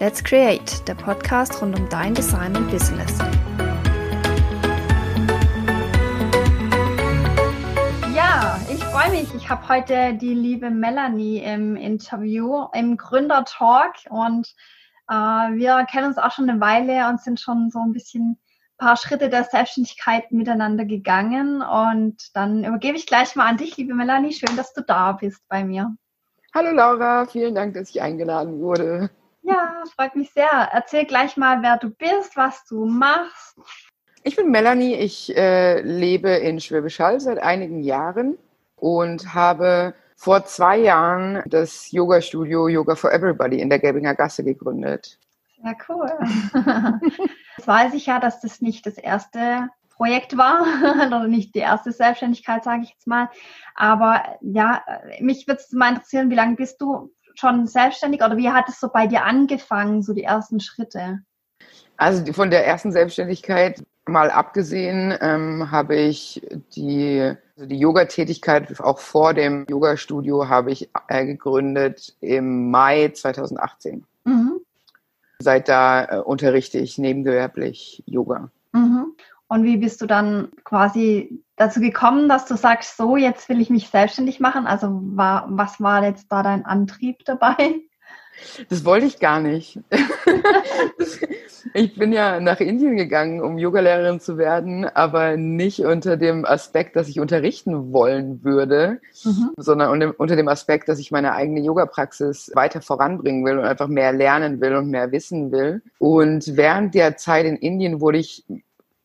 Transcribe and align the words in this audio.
Let's 0.00 0.24
Create, 0.24 0.88
der 0.88 0.94
Podcast 0.94 1.60
rund 1.60 1.78
um 1.78 1.86
dein 1.90 2.14
Design 2.14 2.56
und 2.56 2.70
Business. 2.70 3.18
Ja, 8.14 8.58
ich 8.72 8.82
freue 8.82 9.10
mich. 9.10 9.34
Ich 9.34 9.50
habe 9.50 9.68
heute 9.68 10.14
die 10.14 10.32
liebe 10.32 10.70
Melanie 10.70 11.40
im 11.40 11.76
Interview, 11.76 12.64
im 12.72 12.96
Gründertalk 12.96 13.96
und 14.08 14.48
äh, 15.10 15.12
wir 15.12 15.84
kennen 15.84 16.06
uns 16.06 16.16
auch 16.16 16.30
schon 16.30 16.48
eine 16.48 16.62
Weile 16.62 17.06
und 17.10 17.20
sind 17.20 17.38
schon 17.38 17.68
so 17.68 17.80
ein 17.80 17.92
bisschen 17.92 18.30
ein 18.30 18.38
paar 18.78 18.96
Schritte 18.96 19.28
der 19.28 19.44
Selbstständigkeit 19.44 20.32
miteinander 20.32 20.86
gegangen. 20.86 21.60
Und 21.60 22.34
dann 22.34 22.64
übergebe 22.64 22.96
ich 22.96 23.04
gleich 23.04 23.36
mal 23.36 23.50
an 23.50 23.58
dich, 23.58 23.76
liebe 23.76 23.92
Melanie. 23.92 24.32
Schön, 24.32 24.56
dass 24.56 24.72
du 24.72 24.80
da 24.80 25.12
bist 25.12 25.42
bei 25.50 25.62
mir. 25.62 25.94
Hallo 26.54 26.70
Laura, 26.72 27.26
vielen 27.26 27.54
Dank, 27.54 27.74
dass 27.74 27.90
ich 27.90 28.00
eingeladen 28.00 28.60
wurde. 28.60 29.10
Ja, 29.42 29.82
freut 29.96 30.16
mich 30.16 30.30
sehr. 30.32 30.50
Erzähl 30.72 31.04
gleich 31.04 31.36
mal, 31.36 31.62
wer 31.62 31.78
du 31.78 31.90
bist, 31.90 32.36
was 32.36 32.64
du 32.66 32.84
machst. 32.84 33.58
Ich 34.22 34.36
bin 34.36 34.50
Melanie, 34.50 34.94
ich 34.94 35.34
äh, 35.36 35.80
lebe 35.80 36.30
in 36.30 36.60
Schwäbisch 36.60 37.00
Hall 37.00 37.20
seit 37.20 37.38
einigen 37.38 37.82
Jahren 37.82 38.36
und 38.76 39.34
habe 39.34 39.94
vor 40.14 40.44
zwei 40.44 40.76
Jahren 40.76 41.42
das 41.46 41.90
Yoga-Studio 41.90 42.68
Yoga 42.68 42.94
for 42.94 43.12
Everybody 43.12 43.60
in 43.60 43.70
der 43.70 43.78
Gelbinger 43.78 44.14
Gasse 44.14 44.44
gegründet. 44.44 45.18
Ja, 45.64 45.74
cool. 45.88 46.10
Jetzt 47.56 47.66
weiß 47.66 47.94
ich 47.94 48.06
ja, 48.06 48.20
dass 48.20 48.40
das 48.40 48.60
nicht 48.60 48.84
das 48.84 48.98
erste 48.98 49.68
Projekt 50.00 50.36
war 50.36 50.62
oder 51.06 51.26
nicht 51.26 51.54
die 51.54 51.60
erste 51.60 51.92
Selbstständigkeit, 51.92 52.64
sage 52.64 52.84
ich 52.84 52.90
jetzt 52.90 53.06
mal. 53.06 53.28
Aber 53.74 54.22
ja, 54.40 54.82
mich 55.20 55.46
würde 55.46 55.60
es 55.60 55.72
mal 55.72 55.90
interessieren, 55.90 56.30
wie 56.30 56.36
lange 56.36 56.56
bist 56.56 56.80
du 56.80 57.12
schon 57.40 57.66
selbstständig 57.66 58.22
oder 58.22 58.36
wie 58.36 58.50
hat 58.50 58.68
es 58.68 58.78
so 58.78 58.88
bei 58.88 59.06
dir 59.06 59.24
angefangen, 59.24 60.02
so 60.02 60.12
die 60.12 60.24
ersten 60.24 60.60
Schritte? 60.60 61.20
Also 61.96 62.32
von 62.32 62.50
der 62.50 62.66
ersten 62.66 62.92
Selbstständigkeit 62.92 63.82
mal 64.06 64.30
abgesehen, 64.30 65.16
ähm, 65.20 65.70
habe 65.70 65.96
ich 65.96 66.42
die, 66.74 67.20
also 67.56 67.66
die 67.66 67.78
Yoga-Tätigkeit 67.78 68.80
auch 68.80 68.98
vor 68.98 69.34
dem 69.34 69.66
Yoga-Studio 69.68 70.48
habe 70.48 70.72
ich 70.72 70.90
äh, 71.08 71.26
gegründet 71.26 72.16
im 72.20 72.70
Mai 72.70 73.10
2018. 73.14 74.04
Mhm. 74.24 74.60
Seit 75.38 75.68
da 75.68 76.04
äh, 76.04 76.18
unterrichte 76.20 76.78
ich 76.78 76.98
nebengewerblich 76.98 78.02
Yoga. 78.06 78.50
Und 79.50 79.64
wie 79.64 79.78
bist 79.78 80.00
du 80.00 80.06
dann 80.06 80.48
quasi 80.62 81.42
dazu 81.56 81.80
gekommen, 81.80 82.28
dass 82.28 82.46
du 82.46 82.56
sagst, 82.56 82.96
so, 82.96 83.16
jetzt 83.16 83.48
will 83.48 83.60
ich 83.60 83.68
mich 83.68 83.88
selbstständig 83.88 84.38
machen? 84.38 84.64
Also 84.64 85.00
war, 85.16 85.46
was 85.50 85.80
war 85.80 86.04
jetzt 86.04 86.30
da 86.30 86.44
dein 86.44 86.64
Antrieb 86.64 87.24
dabei? 87.24 87.80
Das 88.68 88.84
wollte 88.84 89.06
ich 89.06 89.18
gar 89.18 89.40
nicht. 89.40 89.80
ich 91.74 91.96
bin 91.96 92.12
ja 92.12 92.38
nach 92.38 92.60
Indien 92.60 92.96
gegangen, 92.96 93.42
um 93.42 93.58
Yogalehrerin 93.58 94.20
zu 94.20 94.38
werden, 94.38 94.84
aber 94.84 95.36
nicht 95.36 95.80
unter 95.80 96.16
dem 96.16 96.44
Aspekt, 96.44 96.94
dass 96.94 97.08
ich 97.08 97.18
unterrichten 97.18 97.92
wollen 97.92 98.44
würde, 98.44 99.00
mhm. 99.24 99.50
sondern 99.56 100.12
unter 100.12 100.36
dem 100.36 100.46
Aspekt, 100.46 100.88
dass 100.88 101.00
ich 101.00 101.10
meine 101.10 101.32
eigene 101.34 101.60
Yoga-Praxis 101.60 102.52
weiter 102.54 102.82
voranbringen 102.82 103.44
will 103.44 103.58
und 103.58 103.64
einfach 103.64 103.88
mehr 103.88 104.12
lernen 104.12 104.60
will 104.60 104.76
und 104.76 104.90
mehr 104.90 105.10
wissen 105.10 105.50
will. 105.50 105.82
Und 105.98 106.56
während 106.56 106.94
der 106.94 107.16
Zeit 107.16 107.46
in 107.46 107.56
Indien 107.56 108.00
wurde 108.00 108.18
ich 108.18 108.44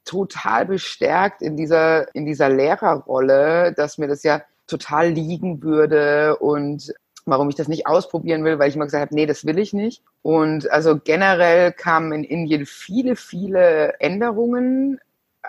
total 0.06 0.66
bestärkt 0.66 1.42
in 1.42 1.58
dieser, 1.58 2.14
in 2.16 2.26
dieser 2.26 2.50
Lehrerrolle, 2.50 3.74
dass 3.74 3.98
mir 3.98 4.08
das 4.08 4.24
ja 4.24 4.42
total 4.68 5.10
liegen 5.10 5.62
würde 5.62 6.38
und 6.38 6.94
warum 7.26 7.50
ich 7.50 7.56
das 7.56 7.68
nicht 7.68 7.88
ausprobieren 7.88 8.44
will, 8.44 8.60
weil 8.60 8.70
ich 8.70 8.76
immer 8.76 8.86
gesagt 8.86 9.02
habe, 9.02 9.16
nee, 9.16 9.26
das 9.26 9.46
will 9.46 9.58
ich 9.58 9.74
nicht. 9.74 10.04
Und 10.22 10.72
also 10.72 11.00
generell 11.04 11.72
kamen 11.72 12.12
in 12.12 12.24
Indien 12.24 12.66
viele, 12.66 13.16
viele 13.16 14.00
Änderungen 14.00 15.00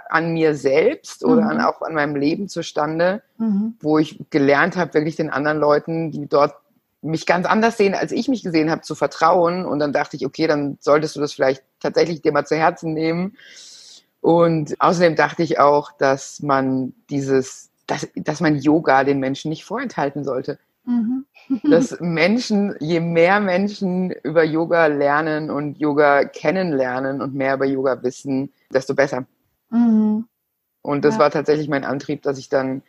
an 0.09 0.33
mir 0.33 0.55
selbst 0.55 1.25
oder 1.25 1.43
mhm. 1.43 1.49
an, 1.49 1.61
auch 1.61 1.83
an 1.83 1.95
meinem 1.95 2.17
Leben 2.17 2.49
zustande, 2.49 3.23
mhm. 3.39 3.77
wo 3.81 3.99
ich 3.99 4.19
gelernt 4.31 4.77
habe, 4.77 4.95
wirklich 4.95 5.17
den 5.17 5.31
anderen 5.31 5.59
Leuten, 5.59 6.11
die 6.11 6.27
dort 6.27 6.55
mich 7.03 7.27
ganz 7.27 7.47
anders 7.47 7.77
sehen, 7.77 7.95
als 7.95 8.11
ich 8.11 8.29
mich 8.29 8.43
gesehen 8.43 8.71
habe, 8.71 8.83
zu 8.83 8.95
vertrauen. 8.95 9.65
Und 9.65 9.79
dann 9.79 9.93
dachte 9.93 10.17
ich, 10.17 10.27
okay, 10.27 10.47
dann 10.47 10.79
solltest 10.81 11.17
du 11.17 11.21
das 11.21 11.35
vielleicht 11.35 11.63
tatsächlich 11.81 12.23
dir 12.23 12.33
mal 12.33 12.47
zu 12.47 12.57
Herzen 12.57 12.95
nehmen 12.95 13.37
und 14.27 14.75
außerdem 14.81 15.15
dachte 15.15 15.45
ich 15.45 15.61
auch, 15.61 15.93
dass 15.93 16.43
man 16.43 16.93
dieses, 17.11 17.71
dass, 17.87 18.09
dass 18.17 18.41
man 18.41 18.57
Yoga 18.57 19.05
den 19.05 19.21
Menschen 19.21 19.51
nicht 19.51 19.65
vorenthalten 19.65 20.25
sollte. 20.25 20.59
Mhm. 20.85 21.27
dass 21.63 22.01
Menschen, 22.01 22.75
je 22.81 22.99
mehr 22.99 23.39
Menschen 23.39 24.11
über 24.11 24.43
Yoga 24.43 24.87
lernen 24.87 25.49
und 25.49 25.79
Yoga 25.79 26.25
kennenlernen 26.25 27.23
und 27.23 27.37
mehr 27.37 27.55
über 27.55 27.67
Yoga 27.67 28.03
wissen, 28.03 28.53
desto 28.73 28.97
besser. 28.97 29.27
Mhm. 29.71 30.27
Und 30.83 31.05
das 31.05 31.15
ja. 31.15 31.21
war 31.21 31.31
tatsächlich 31.31 31.69
mein 31.69 31.85
Antrieb, 31.85 32.23
dass 32.23 32.37
ich 32.37 32.49
dann 32.49 32.83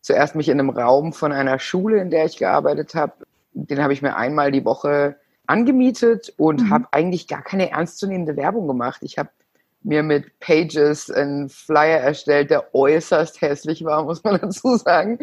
zuerst 0.00 0.34
mich 0.34 0.48
in 0.48 0.58
einem 0.58 0.70
Raum 0.70 1.12
von 1.12 1.30
einer 1.30 1.60
Schule, 1.60 2.00
in 2.00 2.10
der 2.10 2.24
ich 2.24 2.38
gearbeitet 2.38 2.96
habe, 2.96 3.12
den 3.52 3.80
habe 3.80 3.92
ich 3.92 4.02
mir 4.02 4.16
einmal 4.16 4.50
die 4.50 4.64
Woche 4.64 5.14
angemietet 5.46 6.34
und 6.36 6.62
mhm. 6.62 6.70
habe 6.70 6.88
eigentlich 6.90 7.28
gar 7.28 7.42
keine 7.42 7.70
ernstzunehmende 7.70 8.36
Werbung 8.36 8.66
gemacht. 8.66 9.02
Ich 9.02 9.16
habe 9.16 9.30
mir 9.84 10.02
mit 10.02 10.38
Pages 10.40 11.10
einen 11.10 11.48
Flyer 11.48 11.98
erstellt, 11.98 12.50
der 12.50 12.74
äußerst 12.74 13.40
hässlich 13.40 13.84
war, 13.84 14.04
muss 14.04 14.22
man 14.24 14.38
dazu 14.40 14.76
sagen, 14.76 15.18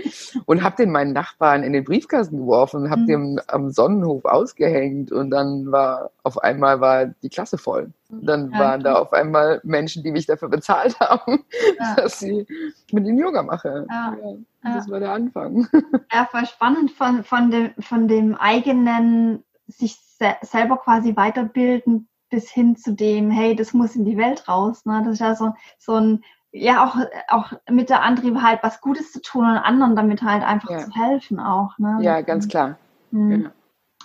und 0.46 0.64
habe 0.64 0.76
den 0.78 0.92
meinen 0.92 1.14
Nachbarn 1.14 1.64
in 1.64 1.74
den 1.74 1.84
Briefkasten 1.84 2.38
geworfen 2.38 2.90
habe 2.90 3.02
mhm. 3.02 3.08
den 3.08 3.42
am 3.48 3.72
Sonnenhof 3.72 4.26
ausgehängt 4.26 5.12
und 5.12 5.30
dann 5.30 5.72
war 5.72 6.12
auf 6.24 6.38
einmal 6.40 6.82
war 6.82 7.06
die 7.06 7.30
Klasse 7.30 7.58
voll. 7.58 7.92
Dann 8.10 8.52
ja, 8.52 8.60
waren 8.60 8.84
da 8.84 8.96
auf 8.96 9.14
einmal 9.14 9.62
Menschen, 9.64 10.04
die 10.04 10.12
mich 10.12 10.26
dafür 10.26 10.50
bezahlt 10.50 11.00
haben, 11.00 11.46
ja. 11.80 11.96
dass 11.96 12.20
sie 12.20 12.46
mit 12.92 13.06
ihnen 13.06 13.18
Yoga 13.18 13.44
mache. 13.44 13.86
Ja. 13.90 14.18
Das 14.62 14.90
war 14.90 15.00
der 15.00 15.12
Anfang. 15.12 15.68
Ja, 16.12 16.28
voll 16.30 16.46
spannend 16.46 16.92
von, 16.92 17.24
von, 17.24 17.50
dem, 17.50 17.72
von 17.80 18.08
dem 18.08 18.36
eigenen 18.36 19.44
sich 19.68 19.98
selber 20.42 20.78
quasi 20.78 21.16
weiterbilden 21.16 22.09
bis 22.30 22.50
hin 22.50 22.76
zu 22.76 22.94
dem, 22.94 23.32
hey, 23.32 23.56
das 23.56 23.74
muss 23.74 23.96
in 23.96 24.06
die 24.06 24.18
Welt 24.18 24.48
raus. 24.48 24.86
Ne? 24.86 25.02
Das 25.04 25.14
ist 25.14 25.20
ja 25.20 25.36
so, 25.36 25.54
so 25.78 25.96
ein, 25.96 26.24
ja, 26.52 26.86
auch, 26.86 26.96
auch 27.28 27.54
mit 27.70 27.90
der 27.90 28.02
Antrieb 28.02 28.42
halt 28.42 28.60
was 28.64 28.82
Gutes 28.82 29.12
zu 29.12 29.22
tun 29.22 29.46
und 29.46 29.58
anderen 29.58 29.96
damit 29.96 30.22
halt 30.22 30.44
einfach 30.44 30.70
ja. 30.70 30.80
zu 30.80 30.92
helfen 30.92 31.40
auch. 31.40 31.78
Ne? 31.78 32.00
Ja, 32.02 32.22
ganz 32.22 32.48
klar. 32.48 32.78
Mhm. 33.12 33.44
Ja. 33.44 33.52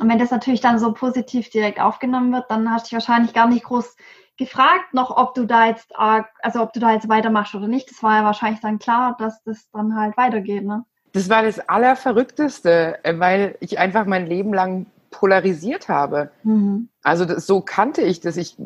Und 0.01 0.09
wenn 0.09 0.19
das 0.19 0.31
natürlich 0.31 0.61
dann 0.61 0.79
so 0.79 0.93
positiv 0.93 1.51
direkt 1.51 1.81
aufgenommen 1.81 2.33
wird, 2.33 2.51
dann 2.51 2.71
hast 2.71 2.87
du 2.87 2.89
dich 2.89 3.07
wahrscheinlich 3.07 3.33
gar 3.33 3.47
nicht 3.47 3.65
groß 3.65 3.97
gefragt 4.37 4.93
noch, 4.93 5.17
ob 5.17 5.35
du 5.35 5.47
da 5.47 5.67
jetzt, 5.67 5.93
also 5.97 6.63
ob 6.63 6.73
du 6.73 6.81
da 6.81 6.93
jetzt 6.93 7.09
weitermachst 7.09 7.55
oder 7.55 7.69
nicht. 7.69 7.91
Das 7.91 8.03
war 8.03 8.17
ja 8.17 8.25
wahrscheinlich 8.25 8.61
dann 8.61 8.81
klar, 8.81 9.17
dass 9.19 9.43
das 9.45 9.71
dann 9.71 9.97
halt 9.97 10.17
weitergeht, 10.17 10.65
ne? 10.65 10.85
Das 11.13 11.31
war 11.31 11.45
das 11.45 11.61
Allerverrückteste, 11.61 12.99
weil 13.05 13.57
ich 13.61 13.79
einfach 13.79 14.05
mein 14.05 14.27
Leben 14.27 14.53
lang 14.53 14.87
polarisiert 15.21 15.89
habe. 15.89 16.31
Mhm. 16.43 16.89
Also 17.03 17.25
das, 17.25 17.47
so 17.47 17.61
kannte 17.61 18.03
ich 18.03 18.21
das. 18.21 18.37
Ich 18.37 18.57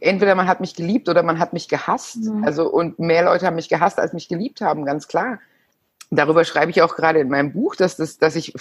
entweder 0.00 0.34
man 0.34 0.46
hat 0.46 0.60
mich 0.60 0.74
geliebt 0.74 1.08
oder 1.08 1.22
man 1.22 1.38
hat 1.38 1.52
mich 1.52 1.68
gehasst. 1.68 2.24
Mhm. 2.24 2.44
Also 2.44 2.68
und 2.70 2.98
mehr 2.98 3.24
Leute 3.24 3.46
haben 3.46 3.56
mich 3.56 3.68
gehasst, 3.68 3.98
als 3.98 4.12
mich 4.12 4.28
geliebt 4.28 4.60
haben, 4.60 4.84
ganz 4.84 5.08
klar. 5.08 5.38
Darüber 6.10 6.44
schreibe 6.44 6.70
ich 6.70 6.82
auch 6.82 6.96
gerade 6.96 7.20
in 7.20 7.28
meinem 7.28 7.52
Buch, 7.52 7.76
dass 7.76 7.96
das, 7.96 8.18
dass 8.18 8.36
ich, 8.36 8.54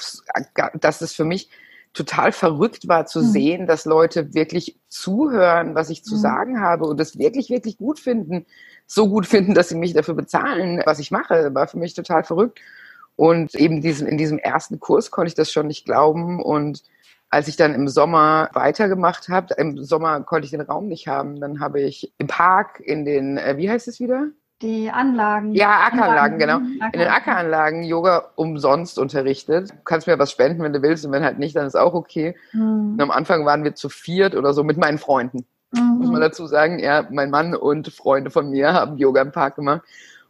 dass 0.80 1.00
das 1.00 1.14
für 1.14 1.26
mich 1.26 1.50
total 1.94 2.32
verrückt 2.32 2.88
war 2.88 3.06
zu 3.06 3.20
mhm. 3.20 3.32
sehen, 3.32 3.68
dass 3.68 3.86
Leute 3.86 4.34
wirklich 4.34 4.80
zuhören, 4.88 5.76
was 5.76 5.90
ich 5.90 6.04
zu 6.04 6.16
mhm. 6.16 6.20
sagen 6.20 6.62
habe 6.62 6.86
und 6.86 7.00
das 7.00 7.18
wirklich, 7.18 7.50
wirklich 7.50 7.78
gut 7.78 8.00
finden. 8.00 8.46
So 8.88 9.10
gut 9.10 9.26
finden, 9.28 9.54
dass 9.54 9.70
sie 9.70 9.76
mich 9.76 9.94
dafür 9.94 10.16
bezahlen, 10.16 10.82
was 10.86 11.00
ich 11.00 11.12
mache, 11.12 11.54
war 11.54 11.68
für 11.68 11.78
mich 11.78 11.94
total 11.94 12.24
verrückt. 12.24 12.60
Und 13.16 13.54
eben 13.54 13.82
diesen, 13.82 14.08
in 14.08 14.18
diesem 14.18 14.40
ersten 14.40 14.80
Kurs 14.80 15.12
konnte 15.12 15.28
ich 15.28 15.36
das 15.36 15.52
schon 15.52 15.68
nicht 15.68 15.86
glauben 15.86 16.42
und 16.42 16.84
als 17.34 17.48
ich 17.48 17.56
dann 17.56 17.74
im 17.74 17.88
Sommer 17.88 18.50
weitergemacht 18.54 19.28
habe, 19.28 19.56
im 19.56 19.84
Sommer 19.84 20.22
konnte 20.22 20.46
ich 20.46 20.52
den 20.52 20.62
Raum 20.62 20.88
nicht 20.88 21.08
haben, 21.08 21.40
dann 21.40 21.60
habe 21.60 21.82
ich 21.82 22.14
im 22.20 22.28
Park 22.28 22.80
in 22.80 23.06
den, 23.06 23.38
äh, 23.38 23.58
wie 23.58 23.72
heißt 23.72 23.88
es 23.88 24.00
wieder? 24.00 24.28
Die 24.62 24.92
Anlagen. 24.92 25.56
Ja, 25.56 25.82
Ackeranlagen, 25.88 26.38
genau. 26.38 26.58
Acker. 26.58 26.94
In 26.94 27.00
den 27.00 27.08
Ackeranlagen 27.10 27.84
Yoga 27.84 28.30
umsonst 28.36 29.00
unterrichtet. 29.00 29.72
Du 29.72 29.76
kannst 29.84 30.06
mir 30.06 30.20
was 30.20 30.32
spenden, 30.32 30.62
wenn 30.62 30.74
du 30.74 30.84
willst, 30.84 31.06
und 31.08 31.12
wenn 31.12 31.24
halt 31.24 31.40
nicht, 31.40 31.56
dann 31.56 31.66
ist 31.66 31.76
auch 31.76 31.96
okay. 31.96 32.36
Mhm. 32.52 32.94
Und 32.94 33.02
am 33.02 33.10
Anfang 33.10 33.46
waren 33.48 33.64
wir 33.64 33.74
zu 33.74 33.90
viert 33.90 34.36
oder 34.36 34.54
so 34.54 34.64
mit 34.64 34.78
meinen 34.78 35.00
Freunden. 35.00 35.44
Mhm. 35.72 35.98
Muss 35.98 36.12
man 36.12 36.22
dazu 36.22 36.46
sagen, 36.46 36.78
ja, 36.78 37.08
mein 37.10 37.32
Mann 37.32 37.56
und 37.56 37.92
Freunde 37.92 38.30
von 38.30 38.52
mir 38.52 38.74
haben 38.74 38.98
Yoga 38.98 39.24
im 39.24 39.32
Park 39.32 39.56
gemacht. 39.56 39.82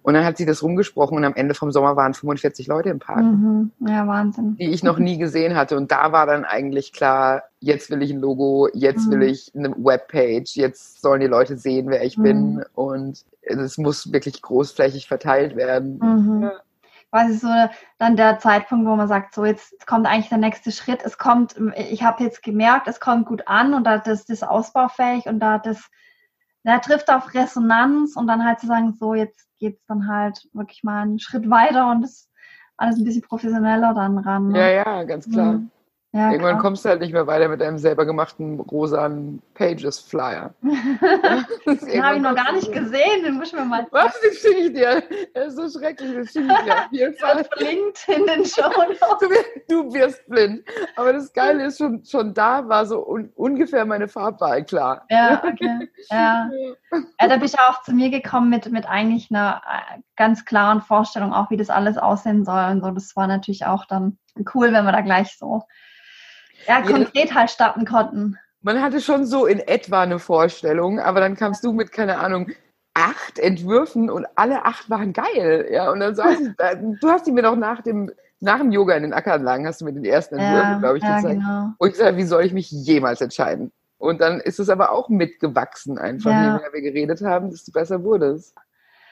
Und 0.03 0.15
dann 0.15 0.25
hat 0.25 0.35
sie 0.35 0.45
das 0.45 0.61
rumgesprochen 0.61 1.17
und 1.17 1.23
am 1.23 1.33
Ende 1.33 1.55
vom 1.55 1.71
Sommer 1.71 1.95
waren 1.95 2.13
45 2.13 2.67
Leute 2.67 2.89
im 2.89 2.99
Park. 2.99 3.23
Mhm. 3.23 3.71
Ja, 3.79 4.05
Wahnsinn. 4.05 4.57
Die 4.57 4.69
ich 4.69 4.83
noch 4.83 4.99
nie 4.99 5.17
gesehen 5.17 5.55
hatte. 5.55 5.77
Und 5.77 5.91
da 5.91 6.11
war 6.11 6.25
dann 6.25 6.43
eigentlich 6.43 6.91
klar, 6.91 7.43
jetzt 7.61 7.89
will 7.89 8.01
ich 8.01 8.11
ein 8.11 8.19
Logo, 8.19 8.67
jetzt 8.73 9.07
mhm. 9.07 9.11
will 9.11 9.23
ich 9.23 9.53
eine 9.55 9.71
Webpage, 9.71 10.57
jetzt 10.57 11.01
sollen 11.01 11.21
die 11.21 11.27
Leute 11.27 11.55
sehen, 11.55 11.87
wer 11.87 12.03
ich 12.03 12.17
mhm. 12.17 12.23
bin. 12.23 12.65
Und 12.73 13.23
es 13.43 13.77
muss 13.77 14.11
wirklich 14.11 14.41
großflächig 14.41 15.07
verteilt 15.07 15.55
werden. 15.55 15.99
Mhm. 16.01 16.43
Ja. 16.43 16.51
quasi 17.09 17.37
so 17.37 17.47
dann 17.97 18.17
der 18.17 18.39
Zeitpunkt, 18.39 18.85
wo 18.85 18.97
man 18.97 19.07
sagt, 19.07 19.33
so 19.33 19.45
jetzt 19.45 19.87
kommt 19.87 20.05
eigentlich 20.05 20.29
der 20.29 20.37
nächste 20.37 20.73
Schritt. 20.73 20.99
Es 21.05 21.17
kommt, 21.17 21.55
ich 21.77 22.03
habe 22.03 22.25
jetzt 22.25 22.43
gemerkt, 22.43 22.89
es 22.89 22.99
kommt 22.99 23.25
gut 23.25 23.47
an 23.47 23.73
und 23.73 23.85
da 23.85 23.95
ist 23.95 24.29
das 24.29 24.43
ausbaufähig 24.43 25.27
und 25.27 25.39
da 25.39 25.59
das, 25.59 25.89
da 26.63 26.79
trifft 26.79 27.09
auf 27.09 27.33
Resonanz 27.33 28.15
und 28.15 28.27
dann 28.27 28.45
halt 28.45 28.59
zu 28.59 28.67
sagen, 28.67 28.93
so 28.93 29.13
jetzt 29.13 29.47
geht 29.59 29.77
es 29.77 29.85
dann 29.87 30.07
halt 30.07 30.47
wirklich 30.53 30.83
mal 30.83 31.01
einen 31.01 31.19
Schritt 31.19 31.49
weiter 31.49 31.91
und 31.91 32.01
das 32.01 32.29
alles 32.77 32.97
ein 32.97 33.03
bisschen 33.03 33.21
professioneller 33.21 33.93
dann 33.93 34.17
ran. 34.17 34.49
Ne? 34.49 34.59
Ja, 34.59 34.69
ja, 34.69 35.03
ganz 35.03 35.29
klar. 35.29 35.53
Mhm. 35.53 35.71
Ja, 36.15 36.29
Irgendwann 36.29 36.51
klar. 36.51 36.61
kommst 36.61 36.85
du 36.85 36.89
halt 36.89 37.01
nicht 37.01 37.11
mehr 37.11 37.25
weiter 37.25 37.47
mit 37.47 37.59
deinem 37.59 37.79
selber 37.79 38.05
gemachten 38.05 38.59
rosanen 38.59 39.41
Pages-Flyer. 39.55 40.53
den 40.61 42.03
habe 42.03 42.17
ich 42.17 42.21
noch 42.21 42.35
gar 42.35 42.51
nicht 42.53 42.71
gesehen, 42.71 43.23
den 43.23 43.33
muss 43.33 43.47
ich 43.47 43.53
mir 43.53 43.65
mal 43.65 43.87
Was, 43.89 44.13
den 44.21 44.31
schicke 44.31 44.59
ich 44.59 44.73
dir? 44.73 45.03
Der 45.35 45.45
ist 45.45 45.55
so 45.55 45.67
schrecklich, 45.67 46.11
den 46.11 46.27
schicke 46.27 46.53
ich 46.53 46.65
dir 46.65 46.75
auf 46.75 46.91
jeden 46.91 47.13
Fall. 47.17 47.43
verlinkt 47.45 48.07
in 48.07 48.27
den 48.27 48.45
Show 48.45 48.69
du, 49.21 49.27
du 49.67 49.93
wirst 49.95 50.23
blind. 50.27 50.63
Aber 50.97 51.13
das 51.13 51.33
Geile 51.33 51.63
ist, 51.65 51.79
schon, 51.79 52.05
schon 52.05 52.35
da 52.35 52.69
war 52.69 52.85
so 52.85 53.03
un 53.07 53.31
ungefähr 53.33 53.83
meine 53.83 54.07
Farbwahl 54.07 54.63
klar. 54.65 55.07
Ja, 55.09 55.41
okay. 55.43 55.89
Ja. 56.11 56.47
ja. 56.91 57.27
da 57.27 57.37
bist 57.37 57.55
du 57.55 57.59
auch 57.67 57.81
zu 57.81 57.91
mir 57.91 58.11
gekommen 58.11 58.51
mit, 58.51 58.71
mit 58.71 58.87
eigentlich 58.87 59.31
einer 59.31 59.63
äh, 59.67 60.01
ganz 60.15 60.45
klaren 60.45 60.81
Vorstellung, 60.81 61.33
auch 61.33 61.49
wie 61.49 61.57
das 61.57 61.71
alles 61.71 61.97
aussehen 61.97 62.45
soll 62.45 62.65
und 62.69 62.81
so. 62.81 62.91
Das 62.91 63.15
war 63.15 63.25
natürlich 63.25 63.65
auch 63.65 63.85
dann 63.85 64.19
cool, 64.53 64.71
wenn 64.73 64.85
wir 64.85 64.91
da 64.91 65.01
gleich 65.01 65.35
so 65.39 65.63
ja, 66.67 66.81
konkret 66.81 67.33
halt 67.33 67.49
starten 67.49 67.85
konnten. 67.85 68.37
Man 68.61 68.81
hatte 68.81 69.01
schon 69.01 69.25
so 69.25 69.45
in 69.45 69.59
etwa 69.59 70.01
eine 70.01 70.19
Vorstellung, 70.19 70.99
aber 70.99 71.19
dann 71.19 71.35
kamst 71.35 71.63
du 71.63 71.73
mit, 71.73 71.91
keine 71.91 72.19
Ahnung, 72.19 72.49
acht 72.93 73.39
Entwürfen 73.39 74.09
und 74.09 74.25
alle 74.35 74.65
acht 74.65 74.89
waren 74.89 75.13
geil. 75.13 75.67
Ja, 75.71 75.91
und 75.91 75.99
dann 75.99 76.15
saß 76.15 76.39
ich, 76.39 76.49
du 77.01 77.09
hast 77.09 77.27
die 77.27 77.31
mir 77.31 77.41
doch 77.41 77.55
nach 77.55 77.81
dem, 77.81 78.11
nach 78.39 78.59
dem 78.59 78.71
Yoga 78.71 78.95
in 78.95 79.03
den 79.03 79.13
Ackeranlagen, 79.13 79.67
hast 79.67 79.81
du 79.81 79.85
mir 79.85 79.93
den 79.93 80.05
ersten 80.05 80.35
Entwürfen, 80.35 80.71
ja, 80.71 80.79
glaube 80.79 80.97
ich, 80.97 81.03
ja, 81.03 81.17
gezeigt. 81.17 81.39
Genau. 81.39 81.69
Und 81.77 81.87
ich 81.87 81.93
gesagt, 81.93 82.17
wie 82.17 82.23
soll 82.23 82.45
ich 82.45 82.53
mich 82.53 82.71
jemals 82.71 83.19
entscheiden? 83.21 83.71
Und 83.97 84.21
dann 84.21 84.39
ist 84.41 84.59
es 84.59 84.69
aber 84.69 84.91
auch 84.91 85.09
mitgewachsen 85.09 85.97
einfach, 85.97 86.31
ja. 86.31 86.43
je 86.43 86.59
mehr 86.59 86.73
wir 86.73 86.81
geredet 86.81 87.21
haben, 87.21 87.51
desto 87.51 87.71
besser 87.71 88.03
wurde 88.03 88.27
es. 88.31 88.53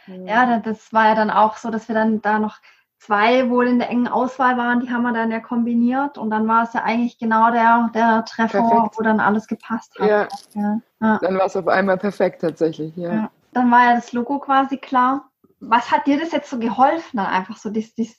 Ja, 0.05 0.59
das 0.59 0.91
war 0.91 1.09
ja 1.09 1.15
dann 1.15 1.29
auch 1.29 1.57
so, 1.57 1.69
dass 1.69 1.87
wir 1.87 1.95
dann 1.95 2.21
da 2.21 2.39
noch 2.39 2.57
zwei 3.01 3.49
wohl 3.49 3.67
in 3.67 3.79
der 3.79 3.89
engen 3.89 4.07
Auswahl 4.07 4.57
waren, 4.57 4.79
die 4.79 4.91
haben 4.91 5.01
wir 5.01 5.11
dann 5.11 5.31
ja 5.31 5.39
kombiniert 5.39 6.17
und 6.19 6.29
dann 6.29 6.47
war 6.47 6.63
es 6.63 6.73
ja 6.73 6.83
eigentlich 6.83 7.17
genau 7.17 7.51
der, 7.51 7.89
der 7.95 8.23
Treffer, 8.25 8.61
perfekt. 8.61 8.95
wo 8.97 9.03
dann 9.03 9.19
alles 9.19 9.47
gepasst 9.47 9.97
hat. 9.99 10.07
Ja. 10.07 10.27
ja. 10.53 10.81
ja. 11.01 11.17
Dann 11.19 11.37
war 11.37 11.47
es 11.47 11.55
auf 11.55 11.67
einmal 11.67 11.97
perfekt 11.97 12.41
tatsächlich, 12.41 12.95
ja. 12.95 13.13
ja. 13.13 13.31
Dann 13.53 13.71
war 13.71 13.85
ja 13.85 13.95
das 13.95 14.13
Logo 14.13 14.39
quasi 14.39 14.77
klar. 14.77 15.29
Was 15.59 15.91
hat 15.91 16.05
dir 16.05 16.19
das 16.19 16.31
jetzt 16.31 16.49
so 16.49 16.59
geholfen, 16.59 17.17
dann 17.17 17.25
einfach 17.25 17.57
so 17.57 17.71
dieses, 17.71 17.95
dieses 17.95 18.15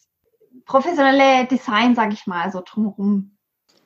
professionelle 0.66 1.46
Design, 1.46 1.94
sag 1.94 2.12
ich 2.12 2.26
mal, 2.26 2.50
so 2.50 2.62
drumherum? 2.64 3.36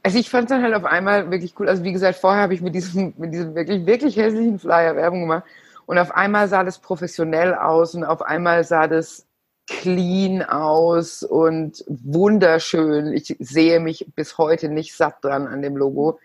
Also 0.03 0.19
ich 0.19 0.31
fand 0.31 0.45
es 0.45 0.49
dann 0.51 0.63
halt 0.63 0.75
auf 0.75 0.85
einmal 0.85 1.31
wirklich 1.31 1.55
cool. 1.59 1.69
Also 1.69 1.85
wie 1.85 1.93
gesagt, 1.93 2.19
vorher 2.19 2.43
habe 2.43 2.55
ich 2.55 2.63
mit 2.63 2.75
diesem, 2.75 3.13
mit 3.19 3.35
diesem 3.35 3.55
wirklich, 3.55 3.85
wirklich 3.85 4.17
hässlichen 4.17 4.59
Flyer 4.59 4.97
Werbung 4.97 5.21
gemacht. 5.21 5.45
Und 5.85 5.99
auf 5.99 6.11
einmal 6.11 6.49
sah 6.49 6.65
das 6.65 6.79
professionell 6.79 7.55
aus 7.55 7.95
und 7.95 8.03
auf 8.03 8.23
einmal 8.23 8.65
sah 8.65 8.89
das 8.89 9.27
clean 9.67 10.43
aus 10.43 11.23
und 11.23 11.85
wunderschön. 11.89 13.13
Ich 13.13 13.37
sehe 13.41 13.81
mich 13.81 14.07
bis 14.15 14.39
heute 14.39 14.69
nicht 14.69 14.95
satt 14.95 15.25
dran 15.25 15.47
an 15.47 15.63
dem 15.63 15.77
Logo, 15.77 16.19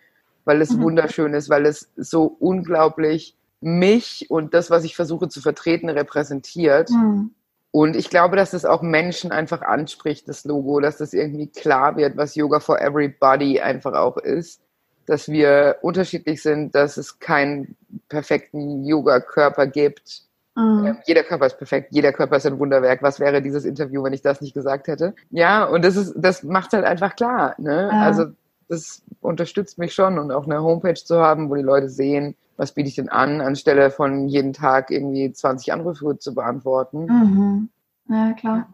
weil 0.45 0.61
es 0.61 0.71
mhm. 0.71 0.83
wunderschön 0.83 1.33
ist, 1.33 1.49
weil 1.49 1.65
es 1.65 1.89
so 1.97 2.35
unglaublich 2.39 3.35
mich 3.61 4.29
und 4.29 4.53
das, 4.53 4.69
was 4.69 4.83
ich 4.83 4.95
versuche 4.95 5.29
zu 5.29 5.41
vertreten, 5.41 5.89
repräsentiert. 5.89 6.89
Mhm. 6.89 7.31
Und 7.71 7.95
ich 7.95 8.09
glaube, 8.09 8.35
dass 8.35 8.53
es 8.53 8.65
auch 8.65 8.81
Menschen 8.81 9.31
einfach 9.31 9.61
anspricht, 9.61 10.27
das 10.27 10.43
Logo, 10.43 10.81
dass 10.81 10.97
das 10.97 11.13
irgendwie 11.13 11.47
klar 11.47 11.95
wird, 11.95 12.17
was 12.17 12.35
Yoga 12.35 12.59
for 12.59 12.81
Everybody 12.81 13.61
einfach 13.61 13.93
auch 13.93 14.17
ist. 14.17 14.61
Dass 15.05 15.29
wir 15.29 15.77
unterschiedlich 15.81 16.41
sind, 16.41 16.75
dass 16.75 16.97
es 16.97 17.19
keinen 17.19 17.75
perfekten 18.09 18.83
Yoga-Körper 18.83 19.67
gibt, 19.67 20.23
Mhm. 20.55 20.97
Jeder 21.05 21.23
Körper 21.23 21.45
ist 21.45 21.57
perfekt, 21.57 21.89
jeder 21.91 22.11
Körper 22.11 22.37
ist 22.37 22.45
ein 22.45 22.59
Wunderwerk. 22.59 23.01
Was 23.01 23.19
wäre 23.19 23.41
dieses 23.41 23.65
Interview, 23.65 24.03
wenn 24.03 24.13
ich 24.13 24.21
das 24.21 24.41
nicht 24.41 24.53
gesagt 24.53 24.87
hätte? 24.87 25.15
Ja, 25.29 25.63
und 25.65 25.85
das 25.85 25.95
ist, 25.95 26.13
das 26.17 26.43
macht 26.43 26.73
halt 26.73 26.85
einfach 26.85 27.15
klar. 27.15 27.55
Ne? 27.57 27.89
Ja. 27.91 28.01
Also 28.01 28.25
das 28.67 29.03
unterstützt 29.21 29.77
mich 29.77 29.93
schon 29.93 30.17
und 30.19 30.31
auch 30.31 30.45
eine 30.45 30.61
Homepage 30.61 30.93
zu 30.93 31.19
haben, 31.21 31.49
wo 31.49 31.55
die 31.55 31.61
Leute 31.61 31.89
sehen, 31.89 32.35
was 32.57 32.73
biete 32.73 32.89
ich 32.89 32.95
denn 32.95 33.09
an, 33.09 33.41
anstelle 33.41 33.91
von 33.91 34.27
jeden 34.27 34.53
Tag 34.53 34.91
irgendwie 34.91 35.31
20 35.31 35.73
Anrufe 35.73 36.17
zu 36.17 36.33
beantworten. 36.33 37.05
Mhm. 37.05 37.69
Ja, 38.07 38.33
klar. 38.33 38.67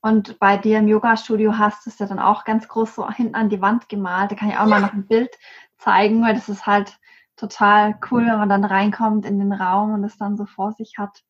Und 0.00 0.38
bei 0.38 0.58
dir 0.58 0.80
im 0.80 0.88
Yoga-Studio 0.88 1.56
hast 1.56 1.86
du 1.86 1.90
es 1.90 1.98
ja 1.98 2.06
dann 2.06 2.18
auch 2.18 2.44
ganz 2.44 2.68
groß 2.68 2.94
so 2.94 3.10
hinten 3.10 3.34
an 3.34 3.48
die 3.48 3.62
Wand 3.62 3.88
gemalt. 3.88 4.30
Da 4.30 4.36
kann 4.36 4.50
ich 4.50 4.56
auch 4.56 4.64
ja. 4.64 4.66
mal 4.66 4.80
noch 4.82 4.92
ein 4.92 5.06
Bild 5.06 5.30
zeigen, 5.78 6.22
weil 6.22 6.34
das 6.34 6.48
ist 6.48 6.66
halt 6.66 6.98
total 7.36 7.98
cool, 8.10 8.26
wenn 8.26 8.38
man 8.38 8.48
dann 8.48 8.64
reinkommt 8.64 9.26
in 9.26 9.38
den 9.38 9.52
Raum 9.52 9.94
und 9.94 10.04
es 10.04 10.16
dann 10.16 10.36
so 10.36 10.46
vor 10.46 10.72
sich 10.72 10.94
hat. 10.98 11.22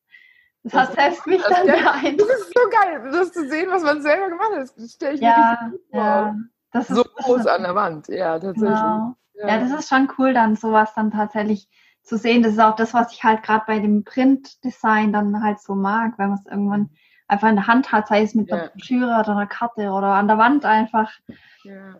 Das, 0.63 0.73
das 0.73 0.81
hat 0.81 0.95
selbst 0.95 1.27
mich 1.27 1.41
dann 1.43 1.65
beeindruckt. 1.67 2.29
Das 2.29 2.39
ist 2.39 2.53
so 2.53 2.69
geil, 2.69 3.09
das 3.11 3.31
zu 3.31 3.47
sehen, 3.47 3.69
was 3.69 3.83
man 3.83 4.01
selber 4.01 4.29
gemacht 4.29 4.51
hat. 4.55 4.73
Das 4.77 4.91
stelle 4.93 5.13
ich 5.13 5.21
ja, 5.21 5.59
mir 5.61 5.69
nicht 5.69 5.83
ja, 5.91 6.35
das 6.71 6.89
ist, 6.89 6.95
so 6.95 7.03
groß 7.03 7.37
das 7.37 7.47
an 7.47 7.63
der 7.63 7.75
Wand. 7.75 8.07
Ja, 8.07 8.39
tatsächlich. 8.39 8.69
Genau. 8.69 9.15
Ja. 9.35 9.47
ja, 9.47 9.59
das 9.59 9.71
ist 9.71 9.89
schon 9.89 10.09
cool, 10.17 10.33
dann 10.33 10.55
sowas 10.55 10.93
dann 10.95 11.11
tatsächlich 11.11 11.67
zu 12.01 12.17
sehen. 12.17 12.43
Das 12.43 12.53
ist 12.53 12.59
auch 12.59 12.75
das, 12.75 12.93
was 12.93 13.13
ich 13.13 13.23
halt 13.23 13.43
gerade 13.43 13.63
bei 13.67 13.79
dem 13.79 14.03
Printdesign 14.03 15.13
dann 15.13 15.43
halt 15.43 15.59
so 15.59 15.75
mag, 15.75 16.13
wenn 16.17 16.29
man 16.29 16.39
es 16.39 16.45
irgendwann 16.45 16.89
einfach 17.27 17.49
in 17.49 17.55
der 17.55 17.67
Hand 17.67 17.91
hat, 17.91 18.07
sei 18.07 18.21
es 18.21 18.35
mit 18.35 18.49
ja. 18.49 18.55
einer 18.55 18.67
Broschüre 18.69 19.19
oder 19.19 19.29
einer 19.29 19.47
Karte 19.47 19.89
oder 19.89 20.13
an 20.13 20.27
der 20.27 20.37
Wand 20.37 20.65
einfach. 20.65 21.11
Ja. 21.63 21.95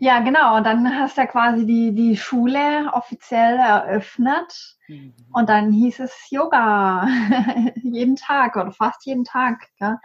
Ja, 0.00 0.20
genau. 0.20 0.56
Und 0.56 0.64
dann 0.64 0.98
hast 0.98 1.16
du 1.16 1.22
ja 1.22 1.26
quasi 1.26 1.66
die, 1.66 1.92
die 1.92 2.16
Schule 2.16 2.90
offiziell 2.92 3.56
eröffnet. 3.58 4.76
Mhm. 4.86 5.12
Und 5.32 5.48
dann 5.48 5.72
hieß 5.72 6.00
es 6.00 6.14
Yoga 6.30 7.08
jeden 7.82 8.14
Tag 8.14 8.56
oder 8.56 8.70
fast 8.70 9.04
jeden 9.06 9.24
Tag. 9.24 9.66
Ja? 9.80 10.00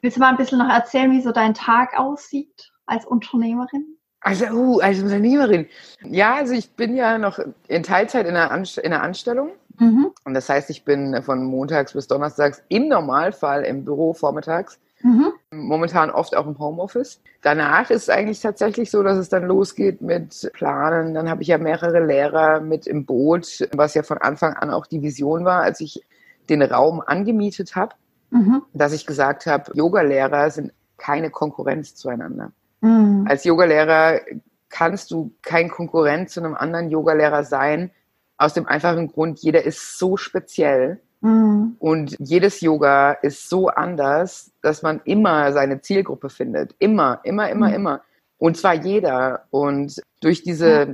Willst 0.00 0.16
du 0.16 0.20
mal 0.20 0.30
ein 0.30 0.38
bisschen 0.38 0.58
noch 0.58 0.70
erzählen, 0.70 1.10
wie 1.10 1.20
so 1.20 1.30
dein 1.30 1.52
Tag 1.52 1.98
aussieht 1.98 2.72
als 2.86 3.04
Unternehmerin? 3.04 3.98
Also, 4.20 4.46
uh, 4.46 4.80
als 4.80 5.00
Unternehmerin. 5.00 5.68
Ja, 6.02 6.34
also 6.34 6.54
ich 6.54 6.74
bin 6.74 6.96
ja 6.96 7.18
noch 7.18 7.38
in 7.68 7.82
Teilzeit 7.82 8.26
in 8.26 8.34
einer, 8.34 8.50
Anst 8.50 8.78
in 8.78 8.92
einer 8.92 9.02
Anstellung. 9.02 9.50
Mhm. 9.78 10.10
Und 10.24 10.34
das 10.34 10.48
heißt, 10.48 10.70
ich 10.70 10.84
bin 10.84 11.22
von 11.22 11.44
montags 11.44 11.92
bis 11.92 12.08
donnerstags 12.08 12.62
im 12.68 12.88
Normalfall 12.88 13.62
im 13.64 13.84
Büro 13.84 14.14
vormittags 14.14 14.80
Mhm. 15.02 15.32
Momentan 15.50 16.10
oft 16.10 16.36
auch 16.36 16.46
im 16.46 16.58
Homeoffice. 16.58 17.22
Danach 17.40 17.88
ist 17.88 18.02
es 18.02 18.08
eigentlich 18.10 18.40
tatsächlich 18.40 18.90
so, 18.90 19.02
dass 19.02 19.16
es 19.16 19.30
dann 19.30 19.44
losgeht 19.44 20.02
mit 20.02 20.50
Planen. 20.52 21.14
Dann 21.14 21.30
habe 21.30 21.40
ich 21.40 21.48
ja 21.48 21.56
mehrere 21.56 22.04
Lehrer 22.04 22.60
mit 22.60 22.86
im 22.86 23.06
Boot, 23.06 23.66
was 23.72 23.94
ja 23.94 24.02
von 24.02 24.18
Anfang 24.18 24.52
an 24.54 24.70
auch 24.70 24.86
die 24.86 25.00
Vision 25.00 25.46
war, 25.46 25.62
als 25.62 25.80
ich 25.80 26.04
den 26.50 26.60
Raum 26.60 27.00
angemietet 27.00 27.76
habe, 27.76 27.94
mhm. 28.30 28.62
dass 28.74 28.92
ich 28.92 29.06
gesagt 29.06 29.46
habe, 29.46 29.72
Yogalehrer 29.74 30.50
sind 30.50 30.72
keine 30.98 31.30
Konkurrenz 31.30 31.94
zueinander. 31.94 32.52
Mhm. 32.82 33.26
Als 33.26 33.44
Yogalehrer 33.44 34.20
kannst 34.68 35.10
du 35.10 35.32
kein 35.40 35.70
Konkurrent 35.70 36.28
zu 36.28 36.40
einem 36.40 36.54
anderen 36.56 36.90
Yogalehrer 36.90 37.44
sein, 37.44 37.90
aus 38.36 38.52
dem 38.52 38.66
einfachen 38.66 39.08
Grund, 39.08 39.40
jeder 39.40 39.64
ist 39.64 39.98
so 39.98 40.16
speziell 40.16 41.00
Mhm. 41.20 41.76
Und 41.78 42.16
jedes 42.18 42.60
Yoga 42.60 43.12
ist 43.12 43.48
so 43.48 43.68
anders, 43.68 44.52
dass 44.62 44.82
man 44.82 45.00
immer 45.04 45.52
seine 45.52 45.80
Zielgruppe 45.80 46.30
findet. 46.30 46.74
Immer, 46.78 47.20
immer, 47.24 47.48
immer, 47.50 47.68
mhm. 47.68 47.74
immer. 47.74 48.02
Und 48.38 48.56
zwar 48.56 48.74
jeder. 48.74 49.44
Und 49.50 50.00
durch 50.20 50.42
diese, 50.42 50.68
ja. 50.70 50.86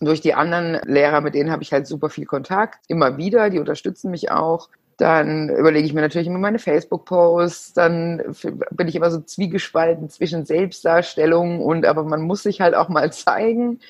durch 0.00 0.20
die 0.20 0.34
anderen 0.34 0.80
Lehrer, 0.86 1.20
mit 1.20 1.34
denen 1.34 1.50
habe 1.50 1.62
ich 1.62 1.72
halt 1.72 1.86
super 1.86 2.10
viel 2.10 2.26
Kontakt. 2.26 2.80
Immer 2.88 3.16
wieder, 3.16 3.50
die 3.50 3.58
unterstützen 3.58 4.10
mich 4.10 4.30
auch. 4.30 4.68
Dann 4.96 5.48
überlege 5.48 5.86
ich 5.86 5.94
mir 5.94 6.02
natürlich 6.02 6.28
immer 6.28 6.38
meine 6.38 6.60
Facebook-Posts. 6.60 7.72
Dann 7.72 8.22
bin 8.70 8.86
ich 8.86 8.94
immer 8.94 9.10
so 9.10 9.20
zwiegespalten 9.20 10.08
zwischen 10.08 10.44
Selbstdarstellung 10.44 11.60
und, 11.64 11.84
aber 11.84 12.04
man 12.04 12.22
muss 12.22 12.42
sich 12.44 12.60
halt 12.60 12.74
auch 12.74 12.88
mal 12.88 13.12
zeigen 13.12 13.80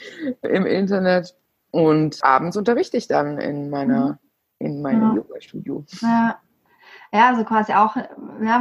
im 0.43 0.67
Internet. 0.67 1.35
Und 1.73 2.23
abends 2.23 2.57
unterrichte 2.57 2.97
ich 2.97 3.09
dann 3.09 3.39
in 3.39 3.69
meiner 3.69 4.07
mhm 4.07 4.19
in 4.65 4.83
meinem 4.83 5.03
ja. 5.03 5.15
Yoga-Studio. 5.15 5.85
Ja. 6.01 6.39
Ja, 7.13 7.29
also 7.29 7.45
quasi 7.45 7.73
auch, 7.73 7.95
ja, 7.95 8.05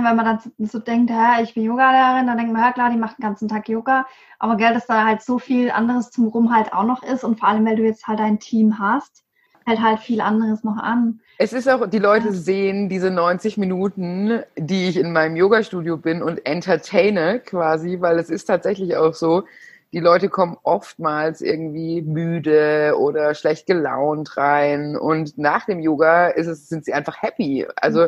wenn 0.03 0.15
man 0.15 0.25
dann 0.25 0.39
so 0.59 0.77
denkt, 0.77 1.09
ja, 1.09 1.41
ich 1.41 1.55
bin 1.55 1.63
Yogalehrerin, 1.63 2.27
dann 2.27 2.37
denkt 2.37 2.53
man, 2.53 2.61
ja 2.61 2.71
klar, 2.71 2.91
die 2.91 2.97
macht 2.97 3.17
den 3.17 3.23
ganzen 3.23 3.47
Tag 3.47 3.67
Yoga, 3.67 4.05
aber 4.37 4.57
Geld, 4.57 4.75
dass 4.75 4.85
da 4.85 5.05
halt 5.05 5.23
so 5.23 5.39
viel 5.39 5.71
anderes 5.71 6.11
zum 6.11 6.27
Rum 6.27 6.55
halt 6.55 6.71
auch 6.71 6.83
noch 6.83 7.01
ist 7.01 7.23
und 7.23 7.39
vor 7.39 7.49
allem, 7.49 7.65
weil 7.65 7.77
du 7.77 7.83
jetzt 7.83 8.07
halt 8.07 8.19
ein 8.19 8.39
Team 8.39 8.77
hast, 8.77 9.23
hält 9.65 9.81
halt 9.81 9.99
viel 10.01 10.21
anderes 10.21 10.63
noch 10.63 10.77
an. 10.77 11.19
Es 11.39 11.51
ist 11.51 11.67
auch, 11.67 11.87
die 11.87 11.97
Leute 11.97 12.27
ja. 12.27 12.33
sehen 12.33 12.89
diese 12.89 13.09
90 13.09 13.57
Minuten, 13.57 14.43
die 14.55 14.87
ich 14.87 14.97
in 14.97 15.13
meinem 15.13 15.35
Yoga-Studio 15.35 15.97
bin 15.97 16.21
und 16.21 16.45
entertaine 16.45 17.39
quasi, 17.39 18.01
weil 18.01 18.19
es 18.19 18.29
ist 18.29 18.45
tatsächlich 18.45 18.95
auch 18.97 19.15
so, 19.15 19.45
die 19.93 19.99
Leute 19.99 20.27
kommen 20.27 20.57
oftmals 20.63 21.41
irgendwie 21.41 22.01
müde 22.01 22.95
oder 22.97 23.35
schlecht 23.35 23.67
gelaunt 23.67 24.35
rein 24.37 24.97
und 24.97 25.37
nach 25.37 25.65
dem 25.65 25.79
Yoga 25.79 26.27
ist 26.27 26.47
es, 26.47 26.67
sind 26.67 26.83
sie 26.83 26.93
einfach 26.93 27.21
happy. 27.21 27.67
Also 27.75 28.07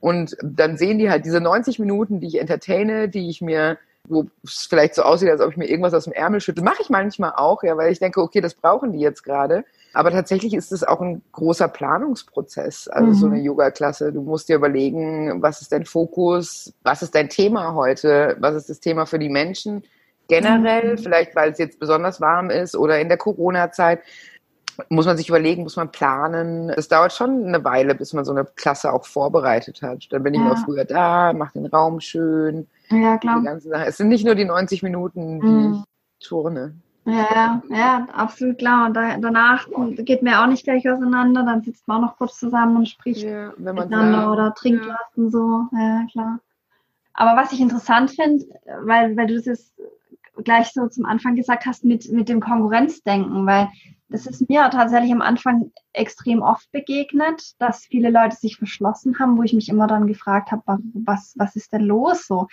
Und 0.00 0.36
dann 0.42 0.76
sehen 0.76 0.98
die 0.98 1.10
halt 1.10 1.24
diese 1.24 1.40
90 1.40 1.78
Minuten, 1.78 2.20
die 2.20 2.26
ich 2.26 2.40
entertaine, 2.40 3.08
die 3.08 3.30
ich 3.30 3.40
mir 3.40 3.78
wo 4.06 4.26
es 4.42 4.66
vielleicht 4.68 4.94
so 4.94 5.02
aussieht, 5.02 5.30
als 5.30 5.40
ob 5.40 5.50
ich 5.50 5.56
mir 5.56 5.68
irgendwas 5.68 5.94
aus 5.94 6.04
dem 6.04 6.12
Ärmel 6.12 6.40
schüttel. 6.40 6.62
Mache 6.62 6.82
ich 6.82 6.90
manchmal 6.90 7.32
auch, 7.36 7.62
ja, 7.62 7.76
weil 7.76 7.90
ich 7.90 7.98
denke, 7.98 8.20
okay, 8.20 8.42
das 8.42 8.54
brauchen 8.54 8.92
die 8.92 8.98
jetzt 8.98 9.22
gerade. 9.22 9.64
Aber 9.94 10.10
tatsächlich 10.10 10.52
ist 10.52 10.72
es 10.72 10.84
auch 10.84 11.00
ein 11.00 11.22
großer 11.32 11.68
Planungsprozess, 11.68 12.88
also 12.88 13.08
mhm. 13.08 13.14
so 13.14 13.26
eine 13.26 13.40
Yoga-Klasse. 13.40 14.12
Du 14.12 14.20
musst 14.20 14.48
dir 14.48 14.56
überlegen, 14.56 15.40
was 15.40 15.62
ist 15.62 15.72
dein 15.72 15.86
Fokus, 15.86 16.74
was 16.82 17.02
ist 17.02 17.14
dein 17.14 17.30
Thema 17.30 17.74
heute, 17.74 18.36
was 18.40 18.56
ist 18.56 18.68
das 18.68 18.80
Thema 18.80 19.06
für 19.06 19.18
die 19.18 19.30
Menschen 19.30 19.84
generell, 20.28 20.92
mhm. 20.92 20.98
vielleicht 20.98 21.34
weil 21.36 21.50
es 21.50 21.58
jetzt 21.58 21.78
besonders 21.78 22.20
warm 22.20 22.50
ist 22.50 22.76
oder 22.76 23.00
in 23.00 23.08
der 23.08 23.18
Corona-Zeit 23.18 24.00
muss 24.88 25.06
man 25.06 25.16
sich 25.16 25.28
überlegen, 25.28 25.62
muss 25.62 25.76
man 25.76 25.92
planen. 25.92 26.70
Es 26.70 26.88
dauert 26.88 27.12
schon 27.12 27.44
eine 27.46 27.64
Weile, 27.64 27.94
bis 27.94 28.12
man 28.12 28.24
so 28.24 28.32
eine 28.32 28.44
Klasse 28.44 28.92
auch 28.92 29.06
vorbereitet 29.06 29.82
hat. 29.82 30.06
Dann 30.10 30.22
bin 30.22 30.34
ich 30.34 30.40
ja. 30.40 30.46
mal 30.46 30.56
früher 30.56 30.84
da, 30.84 31.32
mache 31.32 31.54
den 31.54 31.66
Raum 31.66 32.00
schön. 32.00 32.66
Ja, 32.90 33.18
klar. 33.18 33.42
Es 33.86 33.96
sind 33.96 34.08
nicht 34.08 34.24
nur 34.24 34.34
die 34.34 34.44
90 34.44 34.82
Minuten, 34.82 35.40
die 35.40 35.46
mhm. 35.46 35.84
ich 36.18 36.26
turne. 36.26 36.74
Ja, 37.06 37.62
ja, 37.68 38.06
absolut 38.12 38.58
klar. 38.58 38.86
Und 38.86 38.94
da, 38.94 39.18
danach 39.18 39.68
geht 39.98 40.22
mir 40.22 40.42
auch 40.42 40.46
nicht 40.46 40.64
gleich 40.64 40.88
auseinander. 40.88 41.44
Dann 41.44 41.62
sitzt 41.62 41.86
man 41.86 41.98
auch 41.98 42.08
noch 42.08 42.16
kurz 42.16 42.38
zusammen 42.38 42.76
und 42.78 42.88
spricht 42.88 43.22
ja, 43.22 43.52
miteinander 43.58 44.32
oder 44.32 44.54
trinkt 44.54 44.86
ja. 44.86 44.94
was 44.94 45.16
und 45.16 45.30
so. 45.30 45.66
Ja, 45.72 46.06
klar. 46.10 46.40
Aber 47.12 47.40
was 47.40 47.52
ich 47.52 47.60
interessant 47.60 48.10
finde, 48.10 48.44
weil, 48.82 49.16
weil 49.16 49.26
du 49.26 49.36
das 49.36 49.44
jetzt 49.44 49.74
gleich 50.42 50.72
so 50.72 50.88
zum 50.88 51.04
Anfang 51.04 51.36
gesagt 51.36 51.66
hast, 51.66 51.84
mit, 51.84 52.10
mit 52.10 52.28
dem 52.28 52.40
Konkurrenzdenken, 52.40 53.46
weil 53.46 53.68
das 54.08 54.26
ist 54.26 54.48
mir 54.48 54.68
tatsächlich 54.70 55.12
am 55.12 55.22
Anfang 55.22 55.72
extrem 55.92 56.42
oft 56.42 56.70
begegnet, 56.72 57.54
dass 57.58 57.86
viele 57.86 58.10
Leute 58.10 58.36
sich 58.36 58.56
verschlossen 58.56 59.18
haben, 59.18 59.36
wo 59.36 59.42
ich 59.42 59.52
mich 59.52 59.68
immer 59.68 59.86
dann 59.86 60.06
gefragt 60.06 60.52
habe, 60.52 60.62
was, 60.94 61.34
was 61.36 61.56
ist 61.56 61.72
denn 61.72 61.82
los 61.82 62.26
so? 62.26 62.46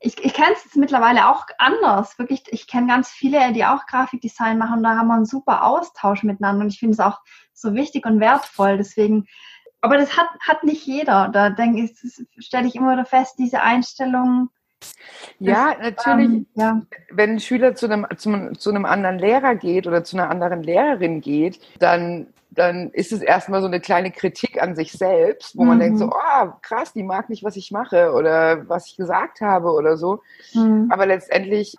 Ich, 0.00 0.22
ich 0.22 0.34
kenne 0.34 0.54
es 0.54 0.74
mittlerweile 0.74 1.28
auch 1.28 1.46
anders. 1.58 2.18
Wirklich, 2.18 2.42
ich 2.48 2.66
kenne 2.66 2.88
ganz 2.88 3.10
viele, 3.10 3.52
die 3.52 3.64
auch 3.64 3.86
Grafikdesign 3.86 4.58
machen. 4.58 4.82
Da 4.82 4.96
haben 4.96 5.08
wir 5.08 5.14
einen 5.14 5.24
super 5.24 5.64
Austausch 5.64 6.24
miteinander 6.24 6.64
und 6.64 6.72
ich 6.72 6.78
finde 6.78 6.94
es 6.94 7.00
auch 7.00 7.20
so 7.54 7.74
wichtig 7.74 8.04
und 8.04 8.20
wertvoll. 8.20 8.76
Deswegen, 8.76 9.26
aber 9.80 9.96
das 9.96 10.16
hat, 10.16 10.28
hat 10.40 10.64
nicht 10.64 10.84
jeder. 10.86 11.28
Da 11.28 11.50
denke 11.50 11.82
ich, 11.82 12.44
stelle 12.44 12.66
ich 12.66 12.74
immer 12.74 12.92
wieder 12.92 13.06
fest, 13.06 13.36
diese 13.38 13.62
Einstellung, 13.62 14.50
ja, 15.38 15.74
natürlich. 15.80 16.30
Ähm, 16.30 16.46
ja. 16.54 16.82
Wenn 17.10 17.30
ein 17.32 17.40
Schüler 17.40 17.74
zu 17.74 17.86
einem, 17.86 18.06
zu, 18.16 18.52
zu 18.52 18.70
einem 18.70 18.84
anderen 18.84 19.18
Lehrer 19.18 19.54
geht 19.54 19.86
oder 19.86 20.04
zu 20.04 20.16
einer 20.16 20.30
anderen 20.30 20.62
Lehrerin 20.62 21.20
geht, 21.20 21.60
dann 21.78 22.28
dann 22.54 22.90
ist 22.90 23.12
es 23.12 23.20
erstmal 23.20 23.60
so 23.60 23.66
eine 23.66 23.80
kleine 23.80 24.10
Kritik 24.10 24.62
an 24.62 24.76
sich 24.76 24.92
selbst, 24.92 25.56
wo 25.56 25.62
mhm. 25.62 25.68
man 25.68 25.78
denkt 25.80 25.98
so, 25.98 26.06
oh, 26.06 26.48
krass, 26.62 26.92
die 26.92 27.02
mag 27.02 27.28
nicht, 27.28 27.44
was 27.44 27.56
ich 27.56 27.70
mache 27.70 28.12
oder 28.12 28.68
was 28.68 28.86
ich 28.86 28.96
gesagt 28.96 29.40
habe 29.40 29.72
oder 29.72 29.96
so. 29.96 30.22
Mhm. 30.54 30.88
Aber 30.90 31.06
letztendlich 31.06 31.76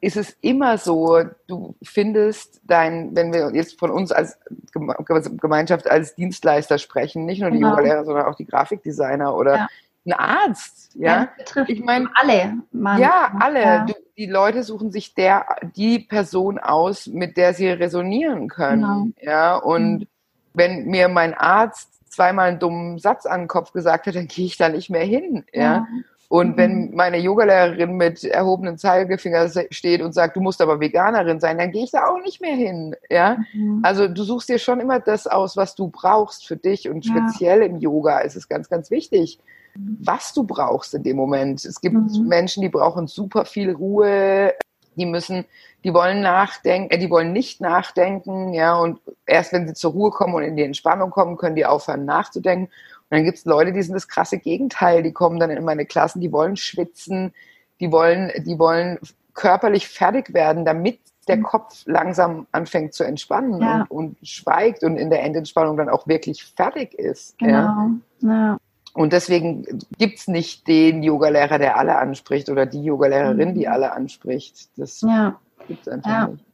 ist 0.00 0.16
es 0.16 0.36
immer 0.40 0.78
so, 0.78 1.22
du 1.46 1.74
findest 1.82 2.60
dein, 2.64 3.14
wenn 3.14 3.32
wir 3.32 3.54
jetzt 3.54 3.78
von 3.78 3.90
uns 3.90 4.12
als 4.12 4.38
Gemeinschaft 4.72 5.88
als 5.90 6.14
Dienstleister 6.14 6.78
sprechen, 6.78 7.24
nicht 7.24 7.40
nur 7.40 7.50
die 7.50 7.58
genau. 7.58 7.70
Yoga-Lehrer, 7.70 8.04
sondern 8.04 8.26
auch 8.26 8.36
die 8.36 8.46
Grafikdesigner 8.46 9.34
oder 9.34 9.56
ja 9.56 9.68
ein 10.06 10.12
Arzt, 10.12 10.94
ja. 10.94 11.28
ja 11.54 11.64
ich 11.66 11.80
meine 11.80 12.08
alle. 12.14 12.54
Mann. 12.72 13.00
Ja, 13.00 13.32
alle. 13.40 13.62
Ja. 13.62 13.86
Die 14.16 14.26
Leute 14.26 14.62
suchen 14.62 14.90
sich 14.90 15.14
der 15.14 15.46
die 15.76 15.98
Person 15.98 16.58
aus, 16.58 17.06
mit 17.06 17.36
der 17.36 17.54
sie 17.54 17.68
resonieren 17.68 18.48
können, 18.48 19.14
genau. 19.18 19.32
ja. 19.32 19.56
Und 19.56 20.00
mhm. 20.00 20.08
wenn 20.54 20.86
mir 20.86 21.08
mein 21.08 21.34
Arzt 21.34 22.10
zweimal 22.10 22.48
einen 22.48 22.58
dummen 22.58 22.98
Satz 22.98 23.26
an 23.26 23.42
den 23.42 23.48
Kopf 23.48 23.72
gesagt 23.72 24.06
hat, 24.06 24.14
dann 24.14 24.28
gehe 24.28 24.46
ich 24.46 24.56
da 24.56 24.68
nicht 24.68 24.90
mehr 24.90 25.04
hin, 25.04 25.44
ja. 25.52 25.62
ja. 25.62 25.86
Und 26.28 26.52
mhm. 26.52 26.56
wenn 26.56 26.94
meine 26.94 27.18
Yogalehrerin 27.18 27.96
mit 27.96 28.24
erhobenen 28.24 28.78
Zeigefinger 28.78 29.48
steht 29.70 30.02
und 30.02 30.12
sagt, 30.12 30.36
du 30.36 30.40
musst 30.40 30.60
aber 30.60 30.80
Veganerin 30.80 31.40
sein, 31.40 31.58
dann 31.58 31.70
gehe 31.70 31.84
ich 31.84 31.92
da 31.92 32.06
auch 32.06 32.20
nicht 32.20 32.40
mehr 32.40 32.54
hin. 32.54 32.96
Ja? 33.08 33.38
Mhm. 33.52 33.80
Also 33.82 34.08
du 34.08 34.24
suchst 34.24 34.48
dir 34.48 34.58
schon 34.58 34.80
immer 34.80 34.98
das 34.98 35.26
aus, 35.26 35.56
was 35.56 35.74
du 35.74 35.88
brauchst 35.88 36.46
für 36.46 36.56
dich. 36.56 36.88
Und 36.88 37.04
speziell 37.06 37.60
ja. 37.60 37.66
im 37.66 37.76
Yoga 37.76 38.18
ist 38.20 38.36
es 38.36 38.48
ganz, 38.48 38.68
ganz 38.68 38.90
wichtig, 38.90 39.38
was 39.78 40.32
du 40.32 40.44
brauchst 40.44 40.94
in 40.94 41.02
dem 41.02 41.16
Moment. 41.16 41.64
Es 41.64 41.80
gibt 41.80 41.94
mhm. 41.94 42.26
Menschen, 42.26 42.62
die 42.62 42.68
brauchen 42.68 43.06
super 43.06 43.44
viel 43.44 43.72
Ruhe, 43.72 44.54
die 44.96 45.06
müssen, 45.06 45.44
die 45.84 45.94
wollen 45.94 46.20
nachdenken, 46.22 46.90
äh, 46.90 46.98
die 46.98 47.10
wollen 47.10 47.32
nicht 47.32 47.60
nachdenken, 47.60 48.52
ja, 48.52 48.76
und 48.76 49.00
erst 49.26 49.52
wenn 49.52 49.68
sie 49.68 49.74
zur 49.74 49.92
Ruhe 49.92 50.10
kommen 50.10 50.34
und 50.34 50.42
in 50.42 50.56
die 50.56 50.64
Entspannung 50.64 51.10
kommen, 51.10 51.36
können 51.36 51.56
die 51.56 51.66
aufhören 51.66 52.04
nachzudenken. 52.04 52.66
Und 52.66 53.18
dann 53.18 53.24
gibt 53.24 53.38
es 53.38 53.44
Leute, 53.44 53.72
die 53.72 53.82
sind 53.82 53.94
das 53.94 54.08
krasse 54.08 54.38
Gegenteil, 54.38 55.02
die 55.02 55.12
kommen 55.12 55.38
dann 55.38 55.50
in 55.50 55.64
meine 55.64 55.86
Klassen, 55.86 56.20
die 56.20 56.32
wollen 56.32 56.56
schwitzen, 56.56 57.32
die 57.78 57.92
wollen, 57.92 58.32
die 58.44 58.58
wollen 58.58 58.98
körperlich 59.34 59.86
fertig 59.86 60.32
werden, 60.34 60.64
damit 60.64 60.98
der 61.28 61.36
mhm. 61.36 61.42
Kopf 61.42 61.82
langsam 61.86 62.46
anfängt 62.52 62.94
zu 62.94 63.04
entspannen 63.04 63.60
ja. 63.60 63.86
und, 63.88 64.16
und, 64.18 64.28
schweigt 64.28 64.82
und 64.82 64.96
in 64.96 65.10
der 65.10 65.22
Endentspannung 65.22 65.76
dann 65.76 65.88
auch 65.88 66.06
wirklich 66.06 66.44
fertig 66.44 66.94
ist. 66.94 67.36
Genau. 67.38 67.52
Ja. 67.52 67.90
ja. 68.22 68.58
Und 68.96 69.12
deswegen 69.12 69.66
gibt's 69.98 70.26
nicht 70.26 70.66
den 70.66 71.02
Yogalehrer, 71.02 71.58
der 71.58 71.76
alle 71.76 71.98
anspricht 71.98 72.48
oder 72.48 72.64
die 72.64 72.82
Yogalehrerin, 72.82 73.54
die 73.54 73.66
mhm. 73.66 73.72
alle 73.72 73.92
anspricht. 73.92 74.70
Das 74.78 75.02
ja. 75.02 75.38
gibt's 75.68 75.86
einfach 75.86 76.10
ja. 76.10 76.26
nicht. 76.28 76.44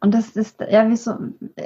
Und 0.00 0.12
das 0.12 0.30
ist 0.30 0.60
ja 0.68 0.88
wie 0.88 0.96
so, 0.96 1.14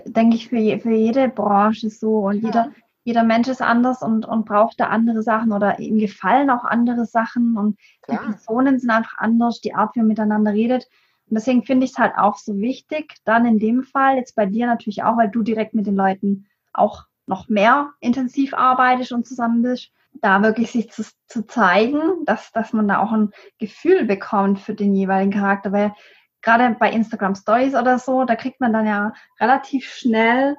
denke 0.05 0.37
ich, 0.37 0.51
für, 0.51 0.59
je, 0.59 0.79
für 0.79 0.93
jede 0.93 1.31
Branche 1.31 1.89
so. 1.89 2.19
Und 2.27 2.43
ja. 2.43 2.49
jeder, 2.49 2.73
jeder 3.05 3.23
Mensch 3.23 3.49
ist 3.49 3.63
anders 3.63 4.03
und, 4.03 4.27
und 4.27 4.45
braucht 4.45 4.79
da 4.79 4.89
andere 4.89 5.23
Sachen 5.23 5.53
oder 5.53 5.79
ihm 5.79 5.99
gefallen 5.99 6.51
auch 6.51 6.65
andere 6.65 7.07
Sachen 7.07 7.57
und 7.57 7.79
Klar. 8.03 8.19
die 8.19 8.33
Personen 8.33 8.79
sind 8.79 8.91
einfach 8.91 9.17
anders, 9.17 9.63
die 9.63 9.75
Art, 9.75 9.95
wie 9.95 10.01
man 10.01 10.09
miteinander 10.09 10.53
redet. 10.53 10.87
Und 11.31 11.37
deswegen 11.37 11.65
finde 11.65 11.87
ich 11.87 11.93
es 11.93 11.99
halt 11.99 12.13
auch 12.19 12.37
so 12.37 12.59
wichtig, 12.59 13.15
dann 13.25 13.47
in 13.47 13.59
dem 13.59 13.85
Fall, 13.85 14.17
jetzt 14.17 14.37
bei 14.37 14.45
dir 14.45 14.67
natürlich 14.67 15.03
auch, 15.03 15.17
weil 15.17 15.31
du 15.31 15.43
direkt 15.43 15.73
mit 15.73 15.87
den 15.87 15.97
Leuten 15.97 16.45
auch 16.75 17.07
noch 17.27 17.49
mehr 17.49 17.95
intensiv 18.01 18.53
arbeitest 18.53 19.13
und 19.13 19.27
zusammen 19.27 19.63
bist, 19.63 19.93
da 20.21 20.43
wirklich 20.43 20.71
sich 20.71 20.91
zu, 20.91 21.05
zu 21.27 21.47
zeigen, 21.47 22.01
dass, 22.25 22.53
dass 22.53 22.73
man 22.73 22.89
da 22.89 22.99
auch 23.01 23.13
ein 23.13 23.31
Gefühl 23.59 24.05
bekommt 24.05 24.61
für 24.61 24.75
den 24.75 24.95
jeweiligen 24.95 25.33
Charakter, 25.33 25.73
weil 25.73 25.95
gerade 26.43 26.77
bei 26.79 26.91
Instagram 26.91 27.35
Stories 27.35 27.75
oder 27.75 27.99
so, 27.99 28.25
da 28.25 28.37
kriegt 28.37 28.61
man 28.61 28.73
dann 28.73 28.87
ja 28.87 29.13
relativ 29.41 29.87
schnell 29.87 30.57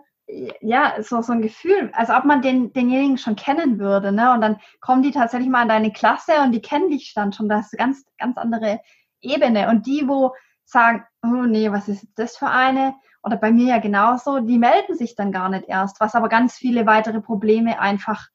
ja, 0.60 0.96
so, 1.02 1.22
so 1.22 1.32
ein 1.32 1.42
Gefühl, 1.42 1.90
als 1.94 2.10
ob 2.10 2.26
man 2.26 2.42
den, 2.42 2.74
denjenigen 2.74 3.18
schon 3.18 3.38
kennen 3.38 3.80
würde, 3.80 4.12
ne? 4.12 4.34
Und 4.34 4.42
dann 4.42 4.58
kommen 4.82 5.02
die 5.02 5.12
tatsächlich 5.12 5.50
mal 5.50 5.62
in 5.62 5.70
deine 5.70 5.94
Klasse 5.94 6.42
und 6.44 6.52
die 6.52 6.62
kennen 6.62 6.90
dich 6.90 7.14
dann 7.16 7.32
schon. 7.32 7.48
Das 7.48 7.68
ist 7.68 7.80
eine 7.80 7.88
ganz, 7.88 8.06
ganz 8.18 8.38
andere 8.38 8.82
Ebene. 9.22 9.70
Und 9.70 9.86
die, 9.88 10.08
wo 10.08 10.34
sagen, 10.66 11.06
oh 11.24 11.46
nee, 11.46 11.72
was 11.72 11.88
ist 11.88 12.08
das 12.16 12.36
für 12.36 12.50
eine? 12.50 12.96
Oder 13.24 13.38
bei 13.38 13.52
mir 13.52 13.68
ja 13.68 13.80
genauso, 13.80 14.40
die 14.40 14.58
melden 14.58 14.96
sich 14.96 15.16
dann 15.16 15.32
gar 15.32 15.50
nicht 15.50 15.66
erst, 15.70 16.00
was 16.02 16.14
aber 16.14 16.28
ganz 16.28 16.56
viele 16.56 16.86
weitere 16.86 17.22
Probleme 17.22 17.80
einfach 17.80 18.28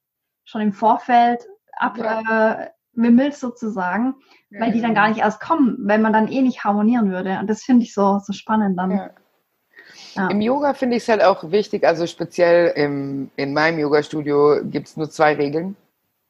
schon 0.44 0.60
im 0.60 0.72
Vorfeld 0.72 1.46
abwimmelt 1.76 2.22
ja. 2.26 2.70
äh, 2.96 3.32
sozusagen, 3.32 4.14
ja, 4.50 4.60
weil 4.60 4.72
die 4.72 4.80
dann 4.80 4.94
gar 4.94 5.08
nicht 5.08 5.20
erst 5.20 5.40
kommen, 5.40 5.78
wenn 5.80 6.02
man 6.02 6.12
dann 6.12 6.28
eh 6.28 6.42
nicht 6.42 6.64
harmonieren 6.64 7.10
würde. 7.10 7.38
Und 7.40 7.48
das 7.48 7.62
finde 7.62 7.84
ich 7.84 7.94
so, 7.94 8.20
so 8.24 8.32
spannend 8.32 8.78
dann. 8.78 8.90
Ja. 8.90 9.10
Ja. 10.14 10.28
Im 10.28 10.40
Yoga 10.40 10.74
finde 10.74 10.96
ich 10.96 11.04
es 11.04 11.08
halt 11.08 11.22
auch 11.22 11.50
wichtig, 11.50 11.84
also 11.84 12.06
speziell 12.06 12.72
im, 12.76 13.30
in 13.36 13.54
meinem 13.54 13.78
Yoga-Studio 13.78 14.60
gibt 14.64 14.88
es 14.88 14.96
nur 14.96 15.10
zwei 15.10 15.34
Regeln. 15.34 15.76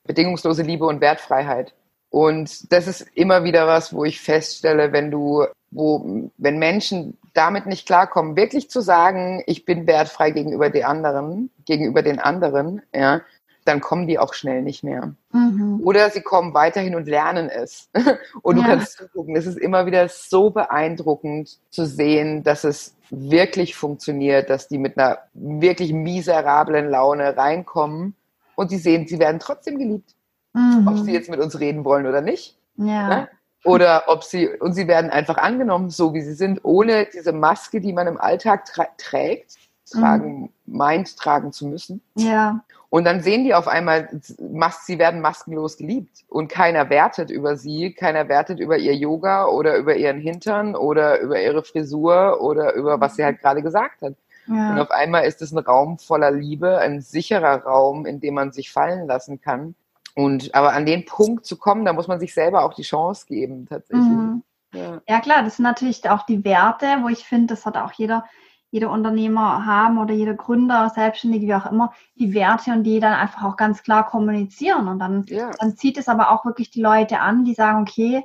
Bedingungslose 0.04 0.62
Liebe 0.62 0.86
und 0.86 1.00
Wertfreiheit. 1.00 1.74
Und 2.10 2.72
das 2.72 2.86
ist 2.86 3.06
immer 3.14 3.44
wieder 3.44 3.66
was, 3.66 3.94
wo 3.94 4.04
ich 4.04 4.20
feststelle, 4.20 4.92
wenn 4.92 5.10
du, 5.10 5.46
wo, 5.70 6.30
wenn 6.36 6.58
Menschen 6.58 7.18
damit 7.32 7.66
nicht 7.66 7.86
klarkommen, 7.86 8.36
wirklich 8.36 8.68
zu 8.68 8.80
sagen, 8.80 9.42
ich 9.46 9.64
bin 9.64 9.86
wertfrei 9.86 10.30
gegenüber 10.30 10.68
den 10.68 10.84
anderen, 10.84 11.50
gegenüber 11.64 12.02
den 12.02 12.18
anderen, 12.18 12.82
ja, 12.94 13.22
dann 13.64 13.80
kommen 13.80 14.06
die 14.06 14.18
auch 14.18 14.34
schnell 14.34 14.62
nicht 14.62 14.82
mehr. 14.82 15.14
Mhm. 15.32 15.80
Oder 15.84 16.10
sie 16.10 16.22
kommen 16.22 16.54
weiterhin 16.54 16.94
und 16.94 17.08
lernen 17.08 17.48
es. 17.48 17.88
und 18.42 18.56
du 18.56 18.62
ja. 18.62 18.68
kannst 18.68 18.98
zugucken. 18.98 19.36
Es 19.36 19.46
ist 19.46 19.58
immer 19.58 19.86
wieder 19.86 20.08
so 20.08 20.50
beeindruckend 20.50 21.58
zu 21.70 21.86
sehen, 21.86 22.42
dass 22.42 22.64
es 22.64 22.94
wirklich 23.10 23.76
funktioniert, 23.76 24.50
dass 24.50 24.68
die 24.68 24.78
mit 24.78 24.98
einer 24.98 25.18
wirklich 25.34 25.92
miserablen 25.92 26.88
Laune 26.88 27.36
reinkommen 27.36 28.14
und 28.54 28.70
sie 28.70 28.78
sehen, 28.78 29.06
sie 29.06 29.18
werden 29.18 29.38
trotzdem 29.38 29.78
geliebt. 29.78 30.14
Mhm. 30.54 30.86
Ob 30.88 30.98
sie 30.98 31.12
jetzt 31.12 31.30
mit 31.30 31.40
uns 31.40 31.58
reden 31.60 31.84
wollen 31.84 32.06
oder 32.06 32.20
nicht. 32.20 32.56
Ja. 32.76 33.08
Ne? 33.08 33.28
Oder 33.64 34.04
ob 34.08 34.24
sie, 34.24 34.48
und 34.48 34.72
sie 34.72 34.88
werden 34.88 35.10
einfach 35.10 35.38
angenommen, 35.38 35.90
so 35.90 36.14
wie 36.14 36.22
sie 36.22 36.34
sind, 36.34 36.60
ohne 36.64 37.06
diese 37.12 37.32
Maske, 37.32 37.80
die 37.80 37.92
man 37.92 38.08
im 38.08 38.20
Alltag 38.20 38.64
trägt, 38.98 39.56
tragen, 39.92 40.40
mhm. 40.40 40.76
meint, 40.76 41.16
tragen 41.16 41.52
zu 41.52 41.66
müssen. 41.66 42.02
Ja. 42.14 42.64
Und 42.90 43.04
dann 43.04 43.22
sehen 43.22 43.44
die 43.44 43.54
auf 43.54 43.68
einmal, 43.68 44.08
sie 44.20 44.98
werden 44.98 45.22
maskenlos 45.22 45.78
geliebt 45.78 46.24
und 46.28 46.48
keiner 46.48 46.90
wertet 46.90 47.30
über 47.30 47.56
sie, 47.56 47.94
keiner 47.94 48.28
wertet 48.28 48.60
über 48.60 48.76
ihr 48.76 48.94
Yoga 48.94 49.46
oder 49.46 49.78
über 49.78 49.96
ihren 49.96 50.18
Hintern 50.18 50.76
oder 50.76 51.20
über 51.20 51.40
ihre 51.40 51.64
Frisur 51.64 52.42
oder 52.42 52.74
über 52.74 53.00
was 53.00 53.16
sie 53.16 53.24
halt 53.24 53.40
gerade 53.40 53.62
gesagt 53.62 54.02
hat. 54.02 54.14
Ja. 54.46 54.72
Und 54.72 54.80
auf 54.80 54.90
einmal 54.90 55.24
ist 55.24 55.40
es 55.40 55.52
ein 55.52 55.58
Raum 55.58 55.98
voller 55.98 56.30
Liebe, 56.30 56.78
ein 56.78 57.00
sicherer 57.00 57.62
Raum, 57.62 58.04
in 58.04 58.20
dem 58.20 58.34
man 58.34 58.52
sich 58.52 58.70
fallen 58.70 59.06
lassen 59.06 59.40
kann. 59.40 59.74
Und 60.14 60.54
aber 60.54 60.72
an 60.74 60.84
den 60.84 61.06
Punkt 61.06 61.46
zu 61.46 61.56
kommen, 61.56 61.84
da 61.84 61.92
muss 61.92 62.08
man 62.08 62.20
sich 62.20 62.34
selber 62.34 62.64
auch 62.64 62.74
die 62.74 62.82
Chance 62.82 63.26
geben, 63.26 63.66
tatsächlich. 63.66 64.06
Mhm. 64.06 64.42
Ja. 64.74 65.00
ja. 65.08 65.20
klar, 65.20 65.42
das 65.42 65.56
sind 65.56 65.64
natürlich 65.64 66.08
auch 66.10 66.26
die 66.26 66.44
Werte, 66.44 66.86
wo 67.02 67.08
ich 67.08 67.24
finde, 67.24 67.54
das 67.54 67.64
hat 67.64 67.76
auch 67.76 67.92
jeder, 67.92 68.24
jeder 68.72 68.90
Unternehmer 68.90 69.66
haben 69.66 69.98
oder 69.98 70.14
jeder 70.14 70.32
Gründer, 70.32 70.88
Selbstständige, 70.88 71.46
wie 71.46 71.54
auch 71.54 71.70
immer, 71.70 71.92
die 72.14 72.32
Werte 72.32 72.72
und 72.72 72.84
die 72.84 73.00
dann 73.00 73.12
einfach 73.12 73.44
auch 73.44 73.58
ganz 73.58 73.82
klar 73.82 74.06
kommunizieren. 74.06 74.88
Und 74.88 74.98
dann, 74.98 75.24
ja. 75.28 75.50
dann 75.60 75.76
zieht 75.76 75.98
es 75.98 76.08
aber 76.08 76.30
auch 76.32 76.46
wirklich 76.46 76.70
die 76.70 76.80
Leute 76.80 77.20
an, 77.20 77.44
die 77.44 77.52
sagen, 77.52 77.82
okay, 77.82 78.24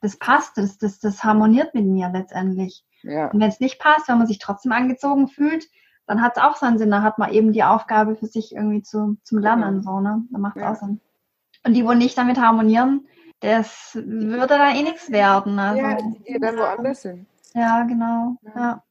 das 0.00 0.18
passt, 0.18 0.58
das, 0.58 0.76
das, 0.78 0.98
das 0.98 1.22
harmoniert 1.22 1.72
mit 1.72 1.86
mir 1.86 2.10
letztendlich. 2.12 2.84
Ja. 3.04 3.28
Und 3.30 3.38
wenn 3.38 3.48
es 3.48 3.60
nicht 3.60 3.78
passt, 3.78 4.08
wenn 4.08 4.18
man 4.18 4.26
sich 4.26 4.40
trotzdem 4.40 4.72
angezogen 4.72 5.28
fühlt, 5.28 5.68
dann 6.08 6.20
hat 6.20 6.36
es 6.36 6.42
auch 6.42 6.56
seinen 6.56 6.78
Sinn. 6.78 6.90
Da 6.90 7.02
hat 7.02 7.18
man 7.18 7.32
eben 7.32 7.52
die 7.52 7.62
Aufgabe 7.62 8.16
für 8.16 8.26
sich 8.26 8.56
irgendwie 8.56 8.82
zu, 8.82 9.16
zum 9.22 9.38
Lernen. 9.38 9.82
Genau. 9.82 9.98
So, 9.98 10.00
ne? 10.00 10.24
Da 10.32 10.38
macht 10.38 10.56
es 10.56 10.62
ja. 10.62 10.72
auch 10.72 10.76
Sinn. 10.76 11.00
Und 11.64 11.74
die, 11.74 11.86
wo 11.86 11.92
nicht 11.92 12.18
damit 12.18 12.40
harmonieren, 12.40 13.06
das 13.38 13.92
würde 13.94 14.48
dann 14.48 14.74
eh 14.74 14.82
nichts 14.82 15.12
werden. 15.12 15.60
Also, 15.60 15.80
ja, 15.80 15.94
die 15.94 16.18
gehen 16.24 16.40
dann 16.40 16.56
woanders 16.56 17.02
hin. 17.02 17.26
Ja, 17.54 17.84
genau. 17.84 18.36
Ja. 18.54 18.82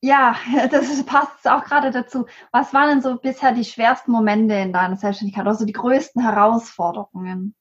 Ja. 0.00 0.36
das 0.70 1.04
passt 1.04 1.48
auch 1.48 1.64
gerade 1.64 1.90
dazu. 1.90 2.26
Was 2.52 2.72
waren 2.74 2.88
denn 2.88 3.02
so 3.02 3.16
bisher 3.16 3.52
die 3.52 3.64
schwersten 3.64 4.12
Momente 4.12 4.54
in 4.54 4.72
deiner 4.72 4.96
Selbstständigkeit, 4.96 5.46
also 5.46 5.64
die 5.64 5.72
größten 5.72 6.22
Herausforderungen? 6.22 7.54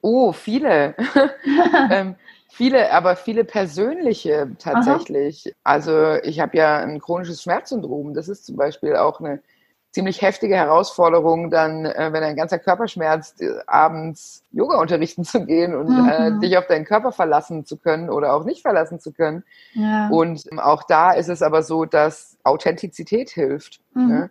Oh, 0.00 0.32
viele. 0.32 0.94
ähm, 1.90 2.16
viele, 2.50 2.92
aber 2.92 3.16
viele 3.16 3.44
persönliche 3.44 4.50
tatsächlich. 4.58 5.46
Aha. 5.46 5.54
Also 5.64 6.14
ich 6.22 6.40
habe 6.40 6.56
ja 6.56 6.78
ein 6.78 7.00
chronisches 7.00 7.42
Schmerzsyndrom. 7.42 8.12
Das 8.12 8.28
ist 8.28 8.44
zum 8.44 8.56
Beispiel 8.56 8.96
auch 8.96 9.20
eine 9.20 9.42
ziemlich 9.94 10.22
heftige 10.22 10.56
Herausforderung, 10.56 11.50
dann, 11.50 11.86
äh, 11.86 12.12
wenn 12.12 12.20
dein 12.20 12.34
ganzer 12.34 12.58
Körper 12.58 12.88
schmerzt, 12.88 13.40
äh, 13.40 13.60
abends 13.66 14.42
Yoga 14.50 14.80
unterrichten 14.80 15.24
zu 15.24 15.46
gehen 15.46 15.74
und 15.74 15.86
äh, 15.86 16.30
mhm. 16.30 16.36
äh, 16.36 16.40
dich 16.40 16.58
auf 16.58 16.66
deinen 16.66 16.84
Körper 16.84 17.12
verlassen 17.12 17.64
zu 17.64 17.76
können 17.76 18.10
oder 18.10 18.34
auch 18.34 18.44
nicht 18.44 18.62
verlassen 18.62 18.98
zu 18.98 19.12
können. 19.12 19.44
Ja. 19.72 20.08
Und 20.08 20.50
ähm, 20.50 20.58
auch 20.58 20.82
da 20.82 21.12
ist 21.12 21.28
es 21.28 21.42
aber 21.42 21.62
so, 21.62 21.84
dass 21.84 22.36
Authentizität 22.42 23.30
hilft. 23.30 23.80
Mhm. 23.94 24.08
Ne? 24.08 24.30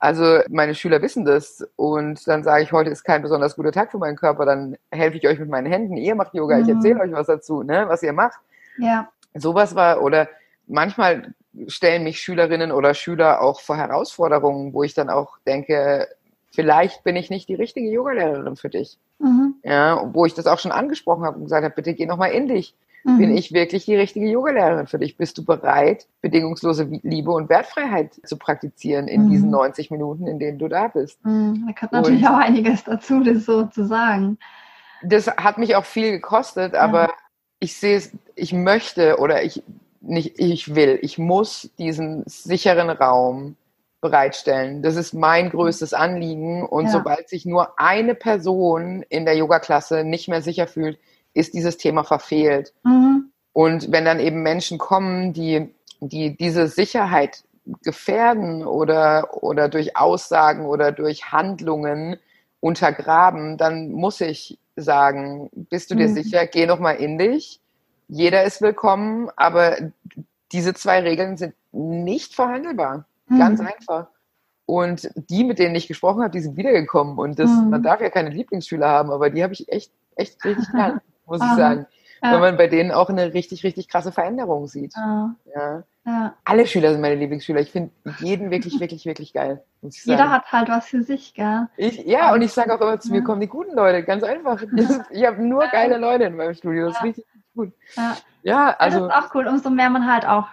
Also 0.00 0.40
meine 0.50 0.74
Schüler 0.74 1.00
wissen 1.00 1.24
das 1.24 1.64
und 1.76 2.26
dann 2.26 2.42
sage 2.42 2.64
ich, 2.64 2.72
heute 2.72 2.90
ist 2.90 3.04
kein 3.04 3.22
besonders 3.22 3.54
guter 3.54 3.72
Tag 3.72 3.92
für 3.92 3.98
meinen 3.98 4.16
Körper, 4.16 4.44
dann 4.44 4.76
helfe 4.90 5.16
ich 5.16 5.26
euch 5.28 5.38
mit 5.38 5.48
meinen 5.48 5.66
Händen, 5.66 5.96
ihr 5.96 6.16
macht 6.16 6.34
Yoga, 6.34 6.56
mhm. 6.56 6.64
ich 6.64 6.68
erzähle 6.68 7.00
euch 7.00 7.12
was 7.12 7.28
dazu, 7.28 7.62
ne, 7.62 7.84
was 7.86 8.02
ihr 8.02 8.12
macht. 8.12 8.38
Ja. 8.78 9.08
Sowas 9.34 9.76
war, 9.76 10.02
oder 10.02 10.28
manchmal 10.66 11.34
stellen 11.68 12.04
mich 12.04 12.20
Schülerinnen 12.20 12.72
oder 12.72 12.94
Schüler 12.94 13.42
auch 13.42 13.60
vor 13.60 13.76
Herausforderungen, 13.76 14.72
wo 14.72 14.82
ich 14.82 14.94
dann 14.94 15.10
auch 15.10 15.38
denke, 15.46 16.08
vielleicht 16.52 17.04
bin 17.04 17.16
ich 17.16 17.30
nicht 17.30 17.48
die 17.48 17.54
richtige 17.54 17.90
Yogalehrerin 17.90 18.56
für 18.56 18.70
dich. 18.70 18.98
Mhm. 19.18 19.56
Ja, 19.62 20.10
wo 20.12 20.26
ich 20.26 20.34
das 20.34 20.46
auch 20.46 20.58
schon 20.58 20.72
angesprochen 20.72 21.24
habe 21.24 21.36
und 21.36 21.44
gesagt 21.44 21.64
habe, 21.64 21.74
bitte 21.74 21.94
geh 21.94 22.06
nochmal 22.06 22.32
in 22.32 22.48
dich. 22.48 22.74
Mhm. 23.04 23.18
Bin 23.18 23.36
ich 23.36 23.52
wirklich 23.52 23.84
die 23.84 23.96
richtige 23.96 24.26
Yogalehrerin 24.26 24.86
für 24.86 24.98
dich? 24.98 25.16
Bist 25.16 25.36
du 25.36 25.44
bereit, 25.44 26.06
bedingungslose 26.22 26.88
Liebe 27.02 27.32
und 27.32 27.48
Wertfreiheit 27.50 28.18
zu 28.24 28.38
praktizieren 28.38 29.08
in 29.08 29.26
mhm. 29.26 29.30
diesen 29.30 29.50
90 29.50 29.90
Minuten, 29.90 30.26
in 30.26 30.38
denen 30.38 30.58
du 30.58 30.68
da 30.68 30.88
bist? 30.88 31.24
Mhm. 31.24 31.64
Da 31.66 31.72
kommt 31.78 31.92
natürlich 31.92 32.22
und 32.22 32.28
auch 32.28 32.38
einiges 32.38 32.84
dazu, 32.84 33.22
das 33.22 33.44
so 33.44 33.66
zu 33.66 33.84
sagen. 33.84 34.38
Das 35.02 35.26
hat 35.26 35.58
mich 35.58 35.76
auch 35.76 35.84
viel 35.84 36.12
gekostet, 36.12 36.74
aber 36.74 37.02
ja. 37.02 37.14
ich 37.58 37.76
sehe 37.76 37.96
es, 37.96 38.10
ich 38.36 38.54
möchte 38.54 39.18
oder 39.18 39.42
ich 39.42 39.62
nicht 40.06 40.38
ich 40.38 40.74
will, 40.74 40.98
ich 41.02 41.18
muss 41.18 41.70
diesen 41.78 42.22
sicheren 42.26 42.90
Raum 42.90 43.56
bereitstellen. 44.00 44.82
Das 44.82 44.96
ist 44.96 45.14
mein 45.14 45.48
größtes 45.48 45.94
Anliegen. 45.94 46.62
Und 46.66 46.86
ja. 46.86 46.90
sobald 46.92 47.28
sich 47.30 47.46
nur 47.46 47.80
eine 47.80 48.14
Person 48.14 49.02
in 49.08 49.24
der 49.24 49.34
Yoga-Klasse 49.34 50.04
nicht 50.04 50.28
mehr 50.28 50.42
sicher 50.42 50.66
fühlt, 50.66 50.98
ist 51.32 51.54
dieses 51.54 51.78
Thema 51.78 52.04
verfehlt. 52.04 52.74
Mhm. 52.84 53.30
Und 53.54 53.92
wenn 53.92 54.04
dann 54.04 54.20
eben 54.20 54.42
Menschen 54.42 54.76
kommen, 54.76 55.32
die, 55.32 55.70
die 56.00 56.36
diese 56.36 56.68
Sicherheit 56.68 57.44
gefährden 57.82 58.66
oder, 58.66 59.42
oder 59.42 59.70
durch 59.70 59.96
Aussagen 59.96 60.66
oder 60.66 60.92
durch 60.92 61.32
Handlungen 61.32 62.18
untergraben, 62.60 63.56
dann 63.56 63.90
muss 63.90 64.20
ich 64.20 64.58
sagen, 64.76 65.48
bist 65.54 65.90
du 65.90 65.94
dir 65.94 66.08
mhm. 66.08 66.14
sicher, 66.14 66.46
geh 66.46 66.66
nochmal 66.66 66.96
in 66.96 67.16
dich 67.16 67.60
jeder 68.08 68.44
ist 68.44 68.60
willkommen, 68.62 69.30
aber 69.36 69.76
diese 70.52 70.74
zwei 70.74 71.00
Regeln 71.00 71.36
sind 71.36 71.54
nicht 71.72 72.34
verhandelbar. 72.34 73.06
Mhm. 73.28 73.38
Ganz 73.38 73.60
einfach. 73.60 74.08
Und 74.66 75.10
die, 75.14 75.44
mit 75.44 75.58
denen 75.58 75.74
ich 75.74 75.88
gesprochen 75.88 76.22
habe, 76.22 76.30
die 76.30 76.40
sind 76.40 76.56
wiedergekommen. 76.56 77.18
Und 77.18 77.38
das, 77.38 77.50
mhm. 77.50 77.70
man 77.70 77.82
darf 77.82 78.00
ja 78.00 78.10
keine 78.10 78.30
Lieblingsschüler 78.30 78.88
haben, 78.88 79.10
aber 79.10 79.30
die 79.30 79.42
habe 79.42 79.52
ich 79.52 79.68
echt, 79.70 79.92
echt 80.16 80.42
richtig 80.44 80.66
gern, 80.72 81.00
muss 81.26 81.40
ich 81.42 81.56
sagen. 81.56 81.86
Ja. 82.22 82.32
Weil 82.32 82.40
man 82.40 82.56
bei 82.56 82.68
denen 82.68 82.90
auch 82.90 83.10
eine 83.10 83.34
richtig, 83.34 83.64
richtig 83.64 83.88
krasse 83.88 84.10
Veränderung 84.10 84.66
sieht. 84.66 84.94
Ja. 84.96 85.34
ja. 85.54 85.82
ja. 86.06 86.34
Alle 86.44 86.66
Schüler 86.66 86.92
sind 86.92 87.02
meine 87.02 87.16
Lieblingsschüler. 87.16 87.60
Ich 87.60 87.70
finde 87.70 87.90
jeden 88.20 88.50
wirklich, 88.50 88.80
wirklich, 88.80 89.04
wirklich 89.04 89.34
geil. 89.34 89.62
Muss 89.82 89.96
ich 89.96 90.04
sagen. 90.04 90.18
Jeder 90.18 90.30
hat 90.30 90.50
halt 90.50 90.70
was 90.70 90.86
für 90.86 91.02
sich, 91.02 91.34
gell? 91.34 91.68
Ich, 91.76 91.98
ja, 92.06 92.32
und 92.32 92.40
ich 92.40 92.52
sage 92.52 92.74
auch 92.74 92.80
immer 92.80 92.98
zu 92.98 93.10
mir, 93.10 93.22
kommen 93.22 93.42
die 93.42 93.46
guten 93.46 93.74
Leute, 93.74 94.02
ganz 94.04 94.22
einfach. 94.22 94.62
Ich 95.10 95.26
habe 95.26 95.42
nur 95.42 95.66
geile 95.72 95.98
Leute 95.98 96.24
in 96.24 96.36
meinem 96.36 96.54
Studio. 96.54 96.86
Das 96.86 96.96
ist 96.96 97.02
richtig, 97.02 97.26
gut. 97.54 97.72
Ja. 97.96 98.16
ja, 98.42 98.76
also. 98.78 99.06
Das 99.06 99.08
ist 99.08 99.24
auch 99.24 99.34
cool. 99.34 99.46
Umso 99.46 99.70
mehr 99.70 99.90
man 99.90 100.10
halt 100.10 100.26
auch, 100.26 100.48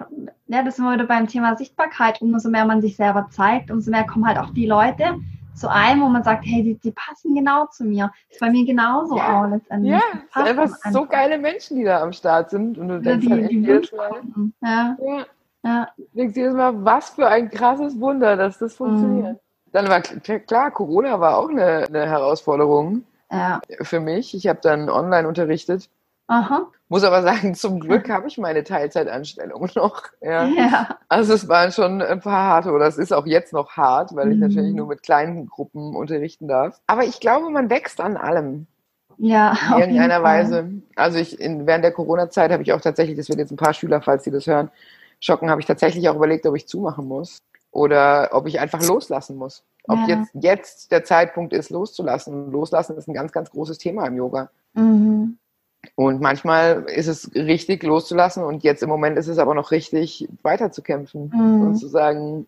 ja, 0.48 0.64
das 0.64 0.76
sind 0.76 0.86
wir 0.86 0.94
wieder 0.94 1.06
beim 1.06 1.28
Thema 1.28 1.56
Sichtbarkeit, 1.56 2.22
umso 2.22 2.50
mehr 2.50 2.66
man 2.66 2.82
sich 2.82 2.96
selber 2.96 3.28
zeigt, 3.30 3.72
umso 3.72 3.92
mehr 3.92 4.06
kommen 4.06 4.28
halt 4.28 4.38
auch 4.38 4.52
die 4.52 4.66
Leute 4.66 5.16
zu 5.54 5.70
einem, 5.70 6.02
wo 6.02 6.08
man 6.08 6.24
sagt, 6.24 6.46
hey, 6.46 6.64
die, 6.64 6.76
die 6.76 6.92
passen 6.92 7.36
genau 7.36 7.68
zu 7.68 7.84
mir. 7.84 8.12
Das 8.28 8.36
ist 8.36 8.40
bei 8.40 8.50
mir 8.50 8.66
genauso 8.66 9.18
ja. 9.18 9.44
auch 9.44 9.50
letztendlich. 9.50 9.92
Ja, 9.92 10.02
es 10.14 10.34
sind 10.34 10.60
einfach 10.60 10.78
so 10.92 11.06
geile 11.06 11.38
Menschen, 11.38 11.78
die 11.78 11.84
da 11.84 12.02
am 12.02 12.14
Start 12.14 12.50
sind. 12.50 12.78
Und 12.78 12.88
du 12.88 13.02
denkst 13.02 13.26
die, 13.26 13.32
halt 13.32 13.52
die 13.52 13.60
jedes 13.60 13.92
Mal, 13.92 14.22
ja. 14.62 14.98
ja. 15.00 15.26
Ja. 15.64 15.88
Denkst 16.14 16.36
jedes 16.36 16.56
Mal, 16.56 16.84
was 16.84 17.12
für 17.12 17.28
ein 17.28 17.50
krasses 17.50 18.00
Wunder, 18.00 18.36
dass 18.36 18.58
das 18.58 18.76
funktioniert. 18.76 19.34
Mhm. 19.34 19.72
Dann 19.72 19.88
war 19.90 20.02
klar, 20.02 20.72
Corona 20.72 21.20
war 21.20 21.38
auch 21.38 21.50
eine, 21.50 21.86
eine 21.88 22.08
Herausforderung 22.08 23.04
ja. 23.32 23.62
für 23.82 24.00
mich. 24.00 24.34
Ich 24.34 24.48
habe 24.48 24.60
dann 24.62 24.90
online 24.90 25.28
unterrichtet 25.28 25.90
Aha. 26.32 26.72
Muss 26.88 27.04
aber 27.04 27.24
sagen, 27.24 27.56
zum 27.56 27.82
Glück 27.82 28.10
habe 28.10 28.30
ich 28.30 28.38
meine 28.38 28.64
Teilzeitanstellung 28.64 29.70
noch. 29.76 30.04
Ja. 30.22 30.46
ja. 30.46 30.98
Also 31.10 31.34
es 31.34 31.50
waren 31.50 31.74
schon 31.74 32.02
ein 32.02 32.22
paar 32.22 32.48
harte, 32.48 32.72
oder 32.72 32.88
es 32.88 32.98
ist 32.98 33.12
auch 33.12 33.26
jetzt 33.26 33.52
noch 33.52 33.72
hart, 33.72 34.16
weil 34.16 34.30
ich 34.30 34.36
mhm. 34.36 34.48
natürlich 34.48 34.74
nur 34.74 34.88
mit 34.88 35.04
kleinen 35.04 35.48
Gruppen 35.48 35.94
unterrichten 35.94 36.48
darf. 36.48 36.80
Aber 36.88 37.04
ich 37.04 37.20
glaube, 37.20 37.50
man 37.50 37.70
wächst 37.70 38.00
an 38.00 38.16
allem. 38.16 38.68
Ja, 39.18 39.58
in 39.74 39.80
irgendeiner 39.82 40.24
Weise. 40.24 40.72
Also 40.96 41.20
ich 41.20 41.38
in, 41.38 41.68
während 41.68 41.84
der 41.84 41.92
Corona-Zeit 41.92 42.50
habe 42.50 42.64
ich 42.64 42.72
auch 42.72 42.82
tatsächlich, 42.82 43.18
das 43.18 43.28
wird 43.28 43.40
jetzt 43.40 43.52
ein 43.52 43.58
paar 43.58 43.74
Schüler, 43.74 44.02
falls 44.02 44.24
sie 44.24 44.32
das 44.32 44.48
hören, 44.48 44.72
schocken, 45.20 45.50
habe 45.50 45.60
ich 45.60 45.68
tatsächlich 45.68 46.08
auch 46.08 46.16
überlegt, 46.16 46.46
ob 46.46 46.56
ich 46.56 46.66
zumachen 46.66 47.10
muss 47.10 47.40
oder 47.72 48.30
ob 48.32 48.48
ich 48.48 48.62
einfach 48.62 48.82
loslassen 48.88 49.36
muss. 49.36 49.66
Ob 49.84 50.00
ja. 50.08 50.16
jetzt, 50.16 50.32
jetzt 50.34 50.92
der 50.94 51.04
Zeitpunkt 51.04 51.52
ist, 51.52 51.72
loszulassen. 51.72 52.52
Loslassen 52.52 52.96
ist 52.96 53.10
ein 53.10 53.14
ganz, 53.14 53.34
ganz 53.34 53.52
großes 53.52 53.78
Thema 53.80 54.08
im 54.08 54.16
Yoga. 54.16 54.50
Mhm. 54.74 55.38
Und 55.96 56.22
manchmal 56.22 56.84
ist 56.84 57.08
es 57.08 57.34
richtig 57.34 57.84
loszulassen 57.84 58.44
und 58.44 58.64
jetzt 58.64 58.84
im 58.84 58.90
Moment 58.90 59.18
ist 59.18 59.28
es 59.28 59.40
aber 59.40 59.56
noch 59.56 59.72
richtig 59.72 60.30
weiterzukämpfen 60.44 61.32
mhm. 61.34 61.62
und 61.62 61.76
zu 61.76 61.88
sagen, 61.88 62.48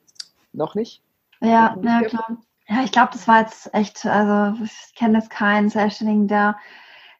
noch 0.53 0.75
nicht. 0.75 1.01
Ja, 1.41 1.75
noch 1.75 1.81
nicht 1.81 1.85
ja 1.85 2.01
klar. 2.09 2.37
Ja, 2.67 2.83
ich 2.83 2.91
glaube, 2.91 3.09
das 3.11 3.27
war 3.27 3.41
jetzt 3.41 3.73
echt, 3.73 4.05
also 4.05 4.63
ich 4.63 4.95
kenne 4.95 5.17
jetzt 5.17 5.29
keinen 5.29 5.69
Selbstständigen, 5.69 6.27
der, 6.27 6.57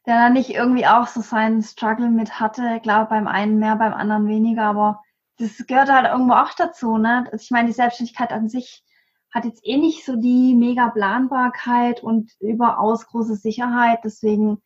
der 0.06 0.16
da 0.16 0.30
nicht 0.30 0.50
irgendwie 0.50 0.86
auch 0.86 1.06
so 1.06 1.20
seinen 1.20 1.62
Struggle 1.62 2.08
mit 2.08 2.40
hatte. 2.40 2.74
Ich 2.76 2.82
glaube, 2.82 3.10
beim 3.10 3.26
einen 3.26 3.58
mehr, 3.58 3.76
beim 3.76 3.92
anderen 3.92 4.26
weniger, 4.26 4.62
aber 4.62 5.02
das 5.38 5.66
gehört 5.66 5.90
halt 5.90 6.06
irgendwo 6.06 6.34
auch 6.34 6.54
dazu, 6.56 6.96
ne? 6.96 7.26
Also 7.30 7.42
ich 7.42 7.50
meine, 7.50 7.68
die 7.68 7.74
Selbstständigkeit 7.74 8.32
an 8.32 8.48
sich 8.48 8.84
hat 9.32 9.44
jetzt 9.44 9.66
eh 9.66 9.76
nicht 9.76 10.04
so 10.04 10.16
die 10.16 10.54
mega 10.54 10.88
Planbarkeit 10.88 12.02
und 12.02 12.30
überaus 12.40 13.06
große 13.06 13.34
Sicherheit, 13.34 13.98
deswegen 14.04 14.62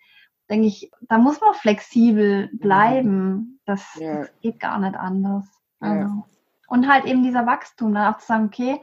denke 0.51 0.67
ich, 0.67 0.91
da 1.03 1.19
muss 1.19 1.41
man 1.41 1.55
flexibel 1.55 2.49
bleiben. 2.53 3.61
Das, 3.67 3.95
ja. 3.97 4.19
das 4.19 4.33
geht 4.41 4.61
gar 4.61 4.79
nicht 4.79 4.97
anders. 4.97 5.47
Also. 5.81 6.01
Ja. 6.01 6.25
Und 6.69 6.89
halt 6.89 7.07
eben 7.07 7.23
dieser 7.23 7.47
Wachstum, 7.47 7.95
dann 7.95 8.13
auch 8.13 8.19
zu 8.19 8.27
sagen, 8.27 8.47
okay, 8.47 8.81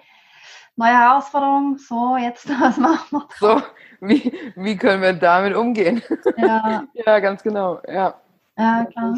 neue 0.75 0.97
Herausforderung, 0.97 1.77
so, 1.77 2.17
jetzt, 2.17 2.47
was 2.61 2.77
machen 2.77 3.05
wir? 3.11 3.27
So, 3.39 3.61
wie, 4.01 4.33
wie 4.55 4.77
können 4.77 5.01
wir 5.01 5.13
damit 5.13 5.55
umgehen? 5.55 6.01
Ja. 6.37 6.83
ja, 6.93 7.19
ganz 7.19 7.43
genau, 7.43 7.79
ja. 7.87 8.15
Ja, 8.57 8.85
klar. 8.85 9.15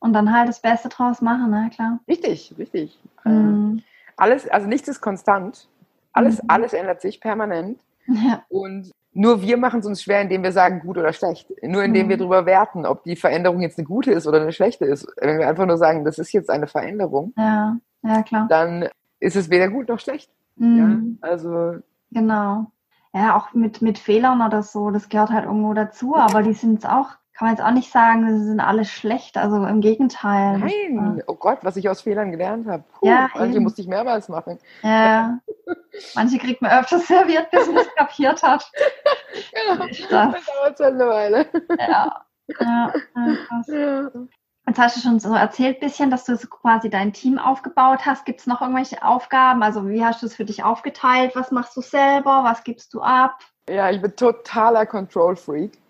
Und 0.00 0.12
dann 0.12 0.36
halt 0.36 0.48
das 0.48 0.60
Beste 0.60 0.90
draus 0.90 1.22
machen, 1.22 1.50
ne, 1.50 1.70
klar. 1.74 1.98
Richtig, 2.06 2.54
richtig. 2.58 2.98
Mhm. 3.24 3.82
Alles, 4.16 4.46
also 4.48 4.66
nichts 4.66 4.86
ist 4.88 5.00
konstant. 5.00 5.68
Alles, 6.12 6.42
mhm. 6.42 6.50
alles 6.50 6.72
ändert 6.72 7.00
sich 7.00 7.20
permanent. 7.20 7.78
Ja. 8.06 8.44
Und 8.50 8.90
nur 9.14 9.42
wir 9.42 9.56
machen 9.56 9.80
es 9.80 9.86
uns 9.86 10.02
schwer, 10.02 10.20
indem 10.20 10.42
wir 10.42 10.52
sagen, 10.52 10.80
gut 10.80 10.98
oder 10.98 11.12
schlecht. 11.12 11.48
Nur 11.62 11.84
indem 11.84 12.06
mhm. 12.06 12.10
wir 12.10 12.16
darüber 12.18 12.46
werten, 12.46 12.84
ob 12.84 13.04
die 13.04 13.16
Veränderung 13.16 13.60
jetzt 13.60 13.78
eine 13.78 13.86
gute 13.86 14.10
ist 14.12 14.26
oder 14.26 14.40
eine 14.40 14.52
schlechte 14.52 14.84
ist. 14.84 15.06
Wenn 15.20 15.38
wir 15.38 15.48
einfach 15.48 15.66
nur 15.66 15.78
sagen, 15.78 16.04
das 16.04 16.18
ist 16.18 16.32
jetzt 16.32 16.50
eine 16.50 16.66
Veränderung, 16.66 17.32
ja, 17.36 17.76
ja 18.02 18.22
klar. 18.22 18.46
dann 18.48 18.88
ist 19.20 19.36
es 19.36 19.50
weder 19.50 19.68
gut 19.68 19.88
noch 19.88 20.00
schlecht. 20.00 20.30
Mhm. 20.56 21.18
Ja, 21.22 21.28
also 21.28 21.76
genau. 22.10 22.66
ja, 23.12 23.36
auch 23.36 23.54
mit, 23.54 23.82
mit 23.82 23.98
Fehlern 23.98 24.42
oder 24.42 24.62
so, 24.62 24.90
das 24.90 25.08
gehört 25.08 25.30
halt 25.30 25.46
irgendwo 25.46 25.74
dazu, 25.74 26.16
aber 26.16 26.42
die 26.42 26.52
sind 26.52 26.74
jetzt 26.74 26.88
auch, 26.88 27.10
kann 27.34 27.48
man 27.48 27.56
jetzt 27.56 27.64
auch 27.64 27.72
nicht 27.72 27.90
sagen, 27.90 28.38
sie 28.38 28.44
sind 28.44 28.60
alle 28.60 28.84
schlecht, 28.84 29.36
also 29.36 29.56
im 29.66 29.80
Gegenteil. 29.80 30.58
Nein, 30.58 31.22
oh 31.26 31.34
Gott, 31.34 31.58
was 31.62 31.76
ich 31.76 31.88
aus 31.88 32.02
Fehlern 32.02 32.30
gelernt 32.30 32.66
habe. 32.68 32.84
Puh, 32.92 33.08
ja, 33.08 33.28
manche 33.34 33.58
musste 33.58 33.82
ich 33.82 33.88
mehrmals 33.88 34.28
machen. 34.28 34.58
Ja, 34.82 35.40
manche 36.14 36.38
kriegt 36.38 36.62
man 36.62 36.70
öfters 36.70 37.08
serviert, 37.08 37.50
bis 37.50 37.66
man 37.66 37.78
es 37.78 37.94
kapiert 37.96 38.42
hat. 38.42 38.70
Genau, 39.52 39.86
das, 39.86 39.98
das 39.98 40.46
dauert 40.46 40.78
schon 40.78 40.86
eine 40.86 41.08
Weile. 41.08 41.46
Ja, 41.78 42.24
ja. 42.60 42.92
Ja. 43.66 44.10
Jetzt 44.66 44.78
hast 44.78 44.96
du 44.96 45.00
schon 45.00 45.20
so 45.20 45.34
erzählt 45.34 45.80
bisschen, 45.80 46.10
dass 46.10 46.24
du 46.24 46.36
so 46.36 46.48
quasi 46.48 46.88
dein 46.88 47.12
Team 47.12 47.38
aufgebaut 47.38 48.06
hast. 48.06 48.24
Gibt 48.24 48.40
es 48.40 48.46
noch 48.46 48.62
irgendwelche 48.62 49.02
Aufgaben? 49.02 49.62
Also 49.62 49.88
wie 49.88 50.02
hast 50.02 50.22
du 50.22 50.26
es 50.26 50.36
für 50.36 50.46
dich 50.46 50.64
aufgeteilt? 50.64 51.32
Was 51.34 51.50
machst 51.50 51.76
du 51.76 51.82
selber? 51.82 52.44
Was 52.44 52.64
gibst 52.64 52.94
du 52.94 53.02
ab? 53.02 53.40
Ja, 53.68 53.90
ich 53.90 54.00
bin 54.00 54.16
totaler 54.16 54.86
Control-Freak. 54.86 55.83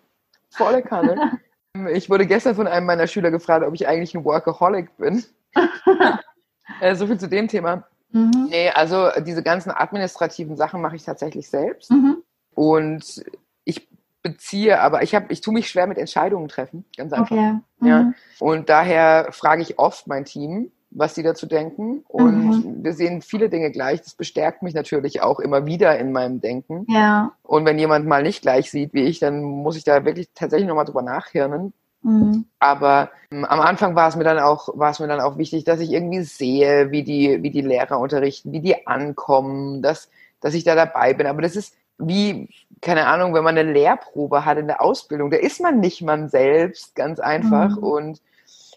Volle 0.57 0.83
Kanne. 0.83 1.40
ich 1.93 2.09
wurde 2.09 2.27
gestern 2.27 2.55
von 2.55 2.67
einem 2.67 2.87
meiner 2.87 3.07
Schüler 3.07 3.31
gefragt, 3.31 3.64
ob 3.67 3.75
ich 3.75 3.87
eigentlich 3.87 4.14
ein 4.14 4.25
Workaholic 4.25 4.97
bin. 4.97 5.25
äh, 6.81 6.95
so 6.95 7.07
viel 7.07 7.19
zu 7.19 7.29
dem 7.29 7.49
Thema. 7.49 7.85
Mhm. 8.11 8.49
Nee, 8.51 8.71
also 8.71 9.11
diese 9.27 9.43
ganzen 9.43 9.71
administrativen 9.71 10.57
Sachen 10.57 10.81
mache 10.81 10.97
ich 10.97 11.05
tatsächlich 11.05 11.49
selbst. 11.49 11.90
Mhm. 11.90 12.23
Und 12.55 13.25
ich 13.64 13.88
beziehe, 14.23 14.81
aber 14.81 15.03
ich 15.03 15.14
habe, 15.14 15.27
ich 15.31 15.40
tue 15.40 15.53
mich 15.53 15.69
schwer 15.69 15.87
mit 15.87 15.99
Entscheidungen 15.99 16.49
treffen, 16.49 16.85
ganz 16.97 17.12
einfach. 17.12 17.31
Okay. 17.31 17.55
Mhm. 17.81 17.87
Ja. 17.87 18.12
Und 18.38 18.69
daher 18.69 19.29
frage 19.33 19.62
ich 19.62 19.79
oft 19.79 20.07
mein 20.07 20.25
Team, 20.25 20.71
was 20.95 21.15
sie 21.15 21.23
dazu 21.23 21.47
denken. 21.47 22.05
Und 22.09 22.47
mhm. 22.47 22.85
wir 22.85 22.93
sehen 22.95 23.21
viele 23.21 23.49
Dinge 23.49 23.71
gleich. 23.71 24.01
Das 24.01 24.15
bestärkt 24.15 24.63
mich 24.63 24.75
natürlich 24.75 25.23
auch 25.23 25.41
immer 25.41 25.67
wieder 25.67 25.99
in 25.99 26.13
meinem 26.13 26.41
Denken. 26.41 26.87
Ja. 26.89 27.33
Und 27.43 27.67
wenn 27.67 27.79
jemand 27.79 28.07
mal 28.07 28.23
nicht 28.23 28.43
gleich 28.43 28.71
sieht 28.71 28.95
wie 28.95 29.03
ich, 29.03 29.19
dann 29.19 29.43
muss 29.43 29.77
ich 29.77 29.85
da 29.85 30.05
wirklich 30.05 30.29
tatsächlich 30.35 30.69
nochmal 30.69 30.85
drüber 30.87 31.03
nachhirnen. 31.03 31.73
Mhm. 32.03 32.45
Aber 32.61 33.11
ähm, 33.31 33.45
am 33.45 33.61
Anfang 33.61 33.97
war 33.97 34.09
es 34.09 34.17
mir 34.17 34.25
dann 34.25 34.39
auch, 34.39 34.69
war 34.75 34.91
es 34.91 35.01
mir 35.01 35.09
dann 35.09 35.21
auch 35.21 35.37
wichtig, 35.37 35.65
dass 35.65 35.81
ich 35.81 35.91
irgendwie 35.91 36.23
sehe, 36.23 36.91
wie 36.91 37.03
die, 37.03 37.43
wie 37.43 37.51
die 37.51 37.63
Lehrer 37.63 37.99
unterrichten, 37.99 38.53
wie 38.53 38.61
die 38.61 38.87
ankommen, 38.87 39.83
dass, 39.83 40.09
dass 40.41 40.55
ich 40.55 40.65
da 40.65 40.75
dabei 40.75 41.13
bin. 41.15 41.27
Aber 41.27 41.43
das 41.43 41.57
ist, 41.57 41.75
wie, 41.99 42.49
keine 42.81 43.07
Ahnung, 43.07 43.35
wenn 43.35 43.45
man 43.45 43.59
eine 43.59 43.73
Lehrprobe 43.73 44.45
hat 44.45 44.59
in 44.59 44.67
der 44.67 44.81
Ausbildung, 44.81 45.31
da 45.31 45.39
ist 45.39 45.61
man 45.61 45.81
nicht 45.81 46.03
man 46.03 46.29
selbst, 46.29 46.95
ganz 46.95 47.19
einfach. 47.21 47.71
Mhm. 47.77 47.83
Und 47.83 48.21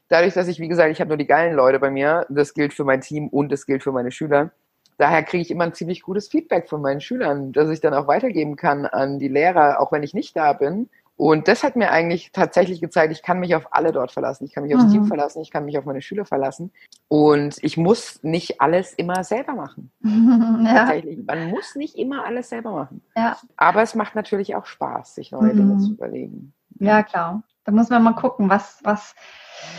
dadurch, 0.10 0.34
dass 0.34 0.48
ich, 0.48 0.60
wie 0.60 0.68
gesagt, 0.68 0.92
ich 0.92 1.00
habe 1.00 1.10
nur 1.10 1.18
die 1.18 1.28
geilen 1.28 1.56
Leute 1.56 1.80
bei 1.80 1.92
mir, 1.92 2.26
das 2.30 2.54
gilt 2.54 2.74
für 2.74 2.84
mein 2.84 3.02
Team 3.02 3.28
und 3.28 3.52
das 3.52 3.66
gilt 3.66 3.84
für 3.84 3.92
meine 3.92 4.12
Schüler. 4.12 4.52
Daher 4.98 5.24
kriege 5.24 5.42
ich 5.42 5.52
immer 5.52 5.66
ein 5.66 5.74
ziemlich 5.74 6.02
gutes 6.02 6.28
Feedback 6.28 6.68
von 6.68 6.82
meinen 6.82 7.02
Schülern, 7.02 7.52
das 7.52 7.70
ich 7.70 7.82
dann 7.82 7.94
auch 7.94 8.08
weitergeben 8.08 8.56
kann 8.56 8.86
an 8.86 9.20
die 9.20 9.28
Lehrer, 9.28 9.80
auch 9.80 9.92
wenn 9.92 10.04
ich 10.04 10.14
nicht 10.14 10.36
da 10.36 10.54
bin. 10.54 10.90
Und 11.18 11.48
das 11.48 11.64
hat 11.64 11.76
mir 11.76 11.92
eigentlich 11.92 12.32
tatsächlich 12.32 12.80
gezeigt, 12.80 13.12
ich 13.12 13.24
kann 13.24 13.40
mich 13.40 13.56
auf 13.56 13.74
alle 13.74 13.92
dort 13.92 14.12
verlassen. 14.12 14.46
Ich 14.46 14.54
kann 14.54 14.64
mich 14.64 14.76
aufs 14.76 14.86
mhm. 14.86 14.92
Team 14.92 15.06
verlassen, 15.06 15.42
ich 15.42 15.50
kann 15.50 15.66
mich 15.66 15.78
auf 15.78 15.86
meine 15.86 16.02
Schüler 16.02 16.26
verlassen. 16.26 16.72
Und 17.08 17.58
ich 17.64 17.76
muss 17.76 18.24
nicht 18.24 18.62
alles 18.62 18.94
immer 18.94 19.24
selber 19.24 19.54
machen. 19.54 19.92
ja. 20.04 20.86
Tatsächlich. 20.86 21.26
Man 21.26 21.50
muss 21.50 21.76
nicht 21.76 21.96
immer 21.96 22.24
alles 22.24 22.50
selber 22.50 22.72
machen. 22.72 23.02
Ja. 23.16 23.36
Aber 23.56 23.82
es 23.82 23.96
macht 23.96 24.14
natürlich 24.14 24.56
auch 24.56 24.68
Spaß, 24.68 25.16
sich 25.16 25.32
neue 25.32 25.54
mhm. 25.54 25.58
Dinge 25.58 25.78
zu 25.80 25.94
überlegen. 25.94 26.54
Ja, 26.80 27.02
klar. 27.02 27.42
Da 27.64 27.72
muss 27.72 27.90
man 27.90 28.04
mal 28.04 28.14
gucken, 28.14 28.50
was, 28.50 28.80
was, 28.84 29.16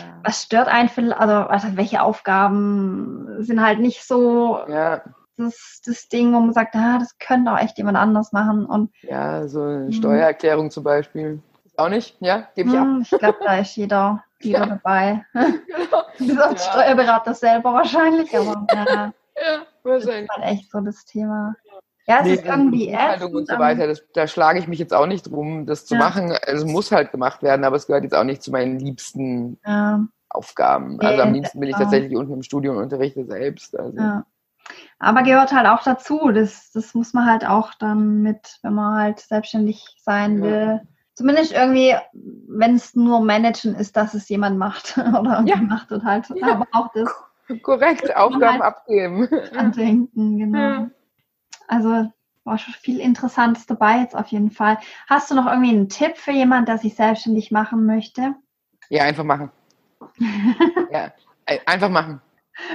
ja. 0.01 0.21
was 0.25 0.43
stört 0.43 0.69
einen, 0.69 1.13
also, 1.13 1.35
also 1.35 1.77
welche 1.77 2.03
Aufgaben 2.03 3.43
sind 3.43 3.63
halt 3.63 3.81
nicht 3.81 4.05
so 4.05 4.59
ja 4.69 5.03
das, 5.39 5.81
das 5.85 6.09
Ding, 6.09 6.35
wo 6.35 6.41
man 6.41 6.53
sagt, 6.53 6.75
ah, 6.75 6.99
das 6.99 7.17
könnte 7.19 7.53
auch 7.53 7.59
echt 7.59 7.79
jemand 7.79 7.97
anders 7.97 8.33
machen. 8.33 8.67
Und, 8.67 8.91
ja, 9.03 9.47
so 9.49 9.63
eine 9.63 9.87
hm. 9.87 9.93
Steuererklärung 9.93 10.71
zum 10.71 10.85
Beispiel. 10.85 11.41
Auch 11.77 11.89
nicht, 11.89 12.17
ja, 12.21 12.49
gebe 12.57 12.71
ich 12.71 12.77
ab. 12.77 12.85
Hm, 12.85 13.03
ich 13.03 13.11
glaube, 13.11 13.39
da 13.45 13.59
ist 13.59 13.77
jeder, 13.77 14.25
jeder 14.41 14.61
ja. 14.61 14.67
dabei. 14.67 15.25
Genau. 16.19 16.35
Bis 16.35 16.41
auf 16.41 16.53
ja. 16.53 16.59
Steuerberater 16.59 17.35
selber 17.35 17.73
wahrscheinlich, 17.73 18.37
aber 18.37 18.67
ja, 18.73 18.85
ja 19.37 19.63
wahrscheinlich. 19.85 20.29
das 20.29 20.37
ist 20.37 20.43
halt 20.43 20.53
echt 20.53 20.71
so 20.73 20.81
das 20.81 21.05
Thema. 21.05 21.55
Ja, 22.09 22.21
es 22.21 22.25
nee, 22.25 22.33
ist 22.35 22.47
irgendwie 22.47 22.87
Buchhaltung 22.87 23.35
und 23.35 23.49
so 23.49 23.59
weiter, 23.59 23.87
das, 23.87 24.03
da 24.15 24.27
schlage 24.27 24.59
ich 24.59 24.67
mich 24.67 24.79
jetzt 24.79 24.95
auch 24.95 25.07
nicht 25.07 25.31
drum, 25.31 25.67
das 25.67 25.85
zu 25.85 25.95
ja. 25.95 26.01
machen. 26.01 26.33
Es 26.47 26.65
muss 26.65 26.91
halt 26.91 27.13
gemacht 27.13 27.43
werden, 27.43 27.65
aber 27.65 27.77
es 27.77 27.87
gehört 27.87 28.03
jetzt 28.03 28.15
auch 28.15 28.25
nicht 28.25 28.43
zu 28.43 28.51
meinen 28.51 28.79
liebsten 28.79 29.59
ja. 29.67 30.01
Aufgaben. 30.31 30.99
Also 31.01 31.23
am 31.23 31.35
liebsten 31.35 31.61
bin 31.61 31.69
ich 31.69 31.77
tatsächlich 31.77 32.17
unten 32.17 32.33
im 32.33 32.43
Studio 32.43 32.73
und 32.73 32.79
unterrichte 32.79 33.27
selbst. 33.27 33.79
Also. 33.79 33.99
Ja. 33.99 34.25
Aber 34.99 35.23
gehört 35.23 35.53
halt 35.53 35.67
auch 35.67 35.83
dazu. 35.83 36.31
Das, 36.33 36.71
das 36.73 36.95
muss 36.95 37.13
man 37.13 37.27
halt 37.27 37.47
auch 37.47 37.75
dann 37.75 38.23
mit, 38.23 38.59
wenn 38.63 38.73
man 38.73 39.03
halt 39.03 39.21
selbstständig 39.21 39.85
sein 40.01 40.41
will. 40.41 40.81
Zumindest 41.13 41.53
irgendwie, 41.53 41.95
wenn 42.13 42.77
es 42.77 42.95
nur 42.95 43.21
Managen 43.21 43.75
ist, 43.75 43.99
dass 43.99 44.15
es 44.15 44.31
jemand 44.31 44.57
macht 44.57 44.97
oder 45.21 45.43
ja. 45.45 45.57
macht 45.57 45.93
und 45.93 46.05
halt. 46.05 46.27
Aber 46.43 46.67
auch 46.73 46.89
das. 46.95 47.11
Korrekt, 47.63 48.15
Aufgaben 48.17 48.53
halt 48.53 48.63
abgeben. 48.63 49.29
Andenken, 49.55 50.39
genau. 50.39 50.87
Also 51.69 52.11
war 52.45 52.59
schon 52.59 52.75
viel 52.75 52.99
Interessantes 52.99 53.67
dabei 53.67 53.99
jetzt 53.99 54.17
auf 54.17 54.29
jeden 54.29 54.51
Fall. 54.51 54.79
Hast 55.07 55.31
du 55.31 55.35
noch 55.35 55.47
irgendwie 55.47 55.71
einen 55.71 55.89
Tipp 55.89 56.17
für 56.17 56.33
jemanden, 56.33 56.67
der 56.67 56.79
sich 56.79 56.97
selbstständig 56.97 57.51
machen 57.51 57.87
möchte? 57.87 58.35
Ja, 58.89 59.05
einfach 59.05 59.25
machen. 59.25 59.51
ja, 60.91 61.13
einfach 61.67 61.91
machen. 61.91 62.21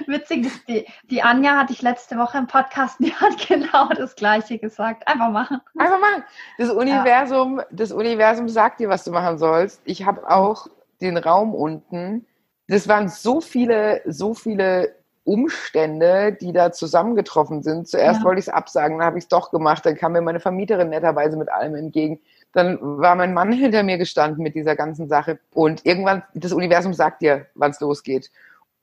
Witzig, 0.07 0.47
die, 0.67 0.85
die 1.09 1.23
Anja 1.23 1.57
hatte 1.57 1.73
ich 1.73 1.81
letzte 1.81 2.17
Woche 2.17 2.37
im 2.37 2.47
Podcast, 2.47 2.97
die 2.99 3.13
hat 3.13 3.37
genau 3.47 3.89
das 3.89 4.15
Gleiche 4.15 4.57
gesagt. 4.57 5.07
Einfach 5.07 5.29
machen. 5.29 5.59
Einfach 5.77 5.99
machen. 5.99 6.23
Das 6.57 6.69
Universum, 6.69 7.57
ja. 7.57 7.65
das 7.71 7.91
Universum 7.91 8.47
sagt 8.47 8.79
dir, 8.79 8.89
was 8.89 9.03
du 9.03 9.11
machen 9.11 9.37
sollst. 9.37 9.81
Ich 9.83 10.05
habe 10.05 10.29
auch 10.29 10.67
den 11.01 11.17
Raum 11.17 11.53
unten. 11.53 12.25
Das 12.67 12.87
waren 12.87 13.09
so 13.09 13.41
viele, 13.41 14.01
so 14.05 14.33
viele 14.33 14.95
Umstände, 15.25 16.33
die 16.33 16.51
da 16.51 16.71
zusammengetroffen 16.71 17.63
sind. 17.63 17.87
Zuerst 17.87 18.19
ja. 18.19 18.25
wollte 18.25 18.39
ich 18.39 18.47
es 18.47 18.53
absagen, 18.53 18.97
dann 18.97 19.07
habe 19.07 19.17
ich 19.17 19.25
es 19.25 19.27
doch 19.29 19.51
gemacht. 19.51 19.85
Dann 19.85 19.95
kam 19.95 20.11
mir 20.11 20.21
meine 20.21 20.39
Vermieterin 20.39 20.89
netterweise 20.89 21.37
mit 21.37 21.49
allem 21.49 21.75
entgegen. 21.75 22.19
Dann 22.51 22.77
war 22.81 23.15
mein 23.15 23.33
Mann 23.33 23.51
hinter 23.53 23.83
mir 23.83 23.97
gestanden 23.97 24.43
mit 24.43 24.55
dieser 24.55 24.75
ganzen 24.75 25.07
Sache. 25.07 25.39
Und 25.53 25.85
irgendwann, 25.85 26.23
das 26.33 26.51
Universum 26.51 26.93
sagt 26.93 27.21
dir, 27.21 27.47
wann 27.55 27.71
es 27.71 27.79
losgeht. 27.79 28.31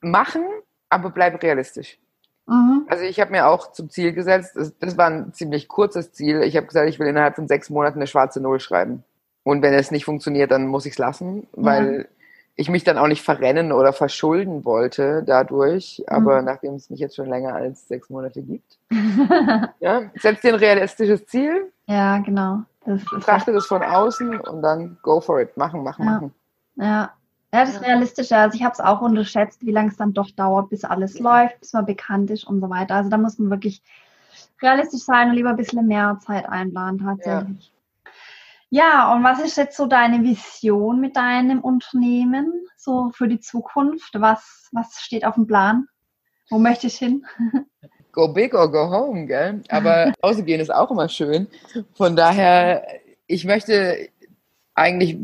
Machen 0.01 0.45
aber 0.91 1.11
bleib 1.11 1.43
realistisch. 1.43 1.99
Mhm. 2.47 2.85
Also 2.89 3.05
ich 3.05 3.21
habe 3.21 3.31
mir 3.31 3.47
auch 3.47 3.73
zum 3.73 3.89
Ziel 3.89 4.13
gesetzt, 4.13 4.57
das, 4.57 4.77
das 4.79 4.99
war 4.99 5.07
ein 5.07 5.33
ziemlich 5.33 5.69
kurzes 5.69 6.13
Ziel. 6.13 6.43
Ich 6.43 6.57
habe 6.57 6.67
gesagt, 6.67 6.89
ich 6.89 6.99
will 6.99 7.07
innerhalb 7.07 7.37
von 7.37 7.49
sechs 7.49 7.71
Monaten 7.71 7.99
eine 7.99 8.07
schwarze 8.07 8.41
Null 8.41 8.61
schreiben. 8.61 9.05
Und 9.45 9.63
wenn 9.63 9.73
es 9.73 9.91
nicht 9.91 10.05
funktioniert, 10.05 10.51
dann 10.51 10.67
muss 10.67 10.85
ich 10.85 10.93
es 10.93 10.99
lassen, 10.99 11.47
weil 11.53 11.99
ja. 11.99 12.05
Ich 12.61 12.69
mich 12.69 12.85
dann 12.85 12.99
auch 12.99 13.07
nicht 13.07 13.23
verrennen 13.23 13.73
oder 13.73 13.95
verschulden 13.95 14.67
wollte 14.67 15.23
dadurch. 15.25 16.05
Aber 16.07 16.41
mhm. 16.41 16.45
nachdem 16.45 16.75
es 16.75 16.91
mich 16.91 17.01
jetzt 17.01 17.17
schon 17.17 17.29
länger 17.29 17.55
als 17.55 17.89
sechs 17.89 18.11
Monate 18.11 18.43
gibt, 18.43 18.79
ja, 19.81 20.03
setz 20.15 20.43
dir 20.43 20.53
ein 20.53 20.61
realistisches 20.61 21.25
Ziel. 21.27 21.73
Ja, 21.87 22.19
genau. 22.19 22.61
Das 22.85 23.03
Betrachte 23.07 23.53
das 23.53 23.67
von 23.67 23.83
außen 23.83 24.41
und 24.41 24.63
dann 24.63 24.99
go 25.03 25.23
for 25.23 25.41
it. 25.41 25.57
Machen, 25.57 25.83
machen, 25.83 26.05
ja. 26.05 26.11
machen. 26.11 26.35
Ja, 26.77 26.85
ja, 27.53 27.61
das 27.65 27.71
ist 27.71 27.83
realistischer. 27.83 28.37
Also 28.37 28.57
ich 28.57 28.63
habe 28.63 28.75
es 28.75 28.81
auch 28.81 29.01
unterschätzt, 29.01 29.65
wie 29.65 29.73
lange 29.73 29.89
es 29.89 29.97
dann 29.97 30.13
doch 30.13 30.31
dauert, 30.31 30.69
bis 30.69 30.85
alles 30.85 31.19
läuft, 31.19 31.61
bis 31.61 31.73
man 31.73 31.87
bekannt 31.87 32.31
ist 32.31 32.45
und 32.45 32.61
so 32.61 32.69
weiter. 32.69 32.95
Also 32.95 33.09
da 33.09 33.17
muss 33.17 33.39
man 33.39 33.49
wirklich 33.49 33.83
realistisch 34.61 35.01
sein 35.01 35.31
und 35.31 35.37
lieber 35.37 35.51
ein 35.51 35.57
bisschen 35.57 35.87
mehr 35.87 36.19
Zeit 36.21 36.47
einplanen 36.47 37.01
tatsächlich. 37.01 37.73
Ja. 37.73 37.80
Ja, 38.71 39.13
und 39.13 39.25
was 39.25 39.41
ist 39.41 39.57
jetzt 39.57 39.77
so 39.77 39.87
deine 39.87 40.23
Vision 40.23 41.01
mit 41.01 41.17
deinem 41.17 41.61
Unternehmen, 41.61 42.67
so 42.77 43.11
für 43.13 43.27
die 43.27 43.41
Zukunft? 43.41 44.13
Was, 44.15 44.69
was 44.73 45.01
steht 45.01 45.25
auf 45.25 45.35
dem 45.35 45.49
Plan? 45.49 45.87
Wo 46.51 46.59
möchtest 46.59 47.01
du 47.01 47.07
hin? 47.07 47.27
Go 48.13 48.33
big 48.33 48.55
or 48.55 48.71
go 48.71 48.91
home, 48.91 49.27
gell? 49.27 49.63
Aber 49.69 50.13
ausgehen 50.21 50.61
ist 50.61 50.75
auch 50.75 50.91
immer 50.91 51.09
schön. 51.09 51.47
Von 51.95 52.17
daher, 52.17 52.85
ich 53.29 53.45
möchte, 53.45 54.09
eigentlich 54.75 55.17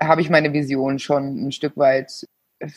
habe 0.00 0.22
ich 0.22 0.28
meine 0.28 0.52
Vision 0.52 0.98
schon 0.98 1.46
ein 1.46 1.52
Stück 1.52 1.76
weit, 1.76 2.26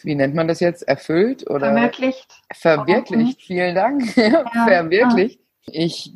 wie 0.03 0.13
nennt 0.13 0.35
man 0.35 0.47
das 0.47 0.59
jetzt, 0.59 0.83
erfüllt 0.87 1.49
oder 1.49 1.71
verwirklicht. 1.71 2.31
Verwirklicht, 2.53 3.41
vielen 3.41 3.73
Dank. 3.73 4.15
Ja, 4.17 4.45
verwirklicht. 4.65 5.39
Ja. 5.65 5.81
Ich 5.81 6.13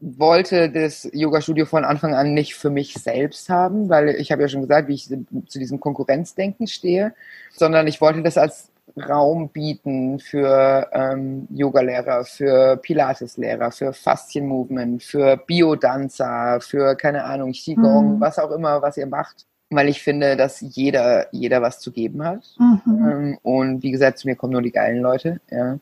wollte 0.00 0.70
das 0.70 1.08
Yoga-Studio 1.12 1.66
von 1.66 1.84
Anfang 1.84 2.14
an 2.14 2.32
nicht 2.32 2.54
für 2.54 2.70
mich 2.70 2.94
selbst 2.94 3.48
haben, 3.48 3.88
weil 3.88 4.08
ich 4.10 4.32
habe 4.32 4.42
ja 4.42 4.48
schon 4.48 4.62
gesagt, 4.62 4.88
wie 4.88 4.94
ich 4.94 5.08
zu 5.08 5.58
diesem 5.58 5.78
Konkurrenzdenken 5.78 6.66
stehe, 6.66 7.14
sondern 7.52 7.86
ich 7.86 8.00
wollte 8.00 8.22
das 8.22 8.38
als 8.38 8.70
Raum 8.96 9.50
bieten 9.50 10.18
für 10.18 10.88
ähm, 10.92 11.46
Yogalehrer, 11.50 12.24
für 12.24 12.76
Pilateslehrer, 12.78 13.70
für 13.70 13.92
Faszien-Movement, 13.92 15.02
für 15.02 15.36
Biodanzer, 15.36 16.60
für 16.60 16.96
keine 16.96 17.24
Ahnung, 17.24 17.52
Qigong, 17.52 18.16
mhm. 18.16 18.20
was 18.20 18.38
auch 18.38 18.50
immer, 18.50 18.82
was 18.82 18.96
ihr 18.96 19.06
macht 19.06 19.46
weil 19.70 19.88
ich 19.88 20.02
finde, 20.02 20.36
dass 20.36 20.60
jeder, 20.60 21.32
jeder 21.32 21.62
was 21.62 21.78
zu 21.78 21.92
geben 21.92 22.24
hat. 22.24 22.44
Mhm. 22.58 22.80
Ähm, 22.86 23.38
und 23.42 23.82
wie 23.82 23.92
gesagt, 23.92 24.18
zu 24.18 24.26
mir 24.26 24.34
kommen 24.34 24.52
nur 24.52 24.62
die 24.62 24.72
geilen 24.72 25.00
Leute. 25.00 25.40
Ja. 25.50 25.78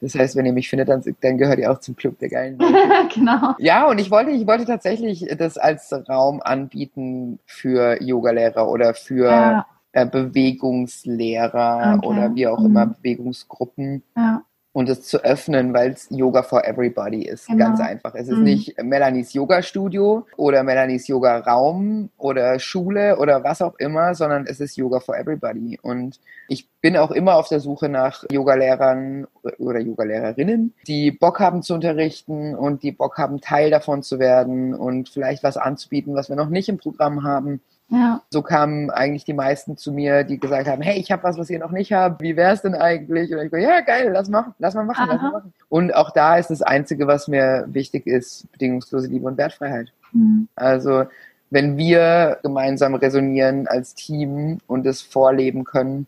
Das 0.00 0.14
heißt, 0.14 0.36
wenn 0.36 0.46
ihr 0.46 0.52
mich 0.52 0.68
findet, 0.68 0.88
dann, 0.90 1.02
dann 1.20 1.38
gehört 1.38 1.58
ihr 1.58 1.72
auch 1.72 1.80
zum 1.80 1.96
Club 1.96 2.18
der 2.18 2.28
geilen 2.28 2.58
Leute. 2.58 2.74
genau. 3.14 3.54
Ja, 3.58 3.86
und 3.86 3.98
ich 3.98 4.10
wollte, 4.10 4.30
ich 4.30 4.46
wollte 4.46 4.66
tatsächlich 4.66 5.26
das 5.38 5.56
als 5.56 5.92
Raum 6.08 6.40
anbieten 6.42 7.38
für 7.46 8.02
Yogalehrer 8.02 8.68
oder 8.68 8.94
für 8.94 9.30
ja. 9.30 9.66
Äh, 9.92 10.06
Bewegungslehrer 10.06 11.96
okay. 11.96 12.06
oder 12.06 12.34
wie 12.34 12.46
auch 12.46 12.60
mhm. 12.60 12.66
immer, 12.66 12.86
Bewegungsgruppen. 12.86 14.02
Ja 14.16 14.42
und 14.72 14.88
es 14.88 15.02
zu 15.02 15.24
öffnen, 15.24 15.74
weil 15.74 15.90
es 15.90 16.06
Yoga 16.10 16.42
for 16.42 16.64
Everybody 16.64 17.22
ist. 17.22 17.46
Genau. 17.46 17.66
Ganz 17.66 17.80
einfach. 17.80 18.14
Es 18.14 18.28
ist 18.28 18.38
mhm. 18.38 18.44
nicht 18.44 18.82
Melanies 18.82 19.32
Yoga 19.32 19.62
Studio 19.62 20.26
oder 20.36 20.62
Melanies 20.62 21.08
Yoga 21.08 21.38
Raum 21.38 22.10
oder 22.18 22.58
Schule 22.60 23.18
oder 23.18 23.42
was 23.42 23.62
auch 23.62 23.74
immer, 23.78 24.14
sondern 24.14 24.46
es 24.46 24.60
ist 24.60 24.76
Yoga 24.76 25.00
for 25.00 25.16
Everybody. 25.16 25.78
Und 25.82 26.20
ich 26.48 26.68
bin 26.80 26.96
auch 26.96 27.10
immer 27.10 27.34
auf 27.34 27.48
der 27.48 27.58
Suche 27.58 27.88
nach 27.88 28.24
Yogalehrern 28.30 29.26
oder 29.58 29.80
Yogalehrerinnen, 29.80 30.74
die 30.86 31.10
Bock 31.10 31.40
haben 31.40 31.62
zu 31.62 31.74
unterrichten 31.74 32.54
und 32.54 32.82
die 32.84 32.92
Bock 32.92 33.18
haben, 33.18 33.40
Teil 33.40 33.70
davon 33.70 34.02
zu 34.02 34.20
werden 34.20 34.74
und 34.74 35.08
vielleicht 35.08 35.42
was 35.42 35.56
anzubieten, 35.56 36.14
was 36.14 36.28
wir 36.28 36.36
noch 36.36 36.48
nicht 36.48 36.68
im 36.68 36.78
Programm 36.78 37.24
haben. 37.24 37.60
Ja. 37.90 38.22
So 38.30 38.42
kamen 38.42 38.90
eigentlich 38.90 39.24
die 39.24 39.34
meisten 39.34 39.76
zu 39.76 39.92
mir, 39.92 40.22
die 40.22 40.38
gesagt 40.38 40.68
haben, 40.68 40.80
hey, 40.80 40.98
ich 40.98 41.10
habe 41.10 41.24
was, 41.24 41.36
was 41.38 41.50
ihr 41.50 41.58
noch 41.58 41.72
nicht 41.72 41.92
habt. 41.92 42.22
Wie 42.22 42.36
wäre 42.36 42.52
es 42.52 42.62
denn 42.62 42.76
eigentlich? 42.76 43.32
Und 43.32 43.40
ich 43.40 43.50
go, 43.50 43.56
ja, 43.56 43.80
geil, 43.80 44.10
lass 44.12 44.28
machen, 44.28 44.54
lass 44.58 44.74
mal 44.74 44.84
machen, 44.84 45.08
lass 45.08 45.20
mal 45.20 45.32
machen. 45.32 45.52
Und 45.68 45.94
auch 45.94 46.10
da 46.12 46.36
ist 46.36 46.50
das 46.50 46.62
Einzige, 46.62 47.08
was 47.08 47.26
mir 47.26 47.66
wichtig 47.68 48.06
ist, 48.06 48.50
bedingungslose 48.52 49.08
Liebe 49.08 49.26
und 49.26 49.36
Wertfreiheit. 49.36 49.92
Mhm. 50.12 50.48
Also 50.54 51.04
wenn 51.50 51.76
wir 51.76 52.38
gemeinsam 52.44 52.94
resonieren 52.94 53.66
als 53.66 53.94
Team 53.94 54.58
und 54.68 54.86
es 54.86 55.02
vorleben 55.02 55.64
können 55.64 56.06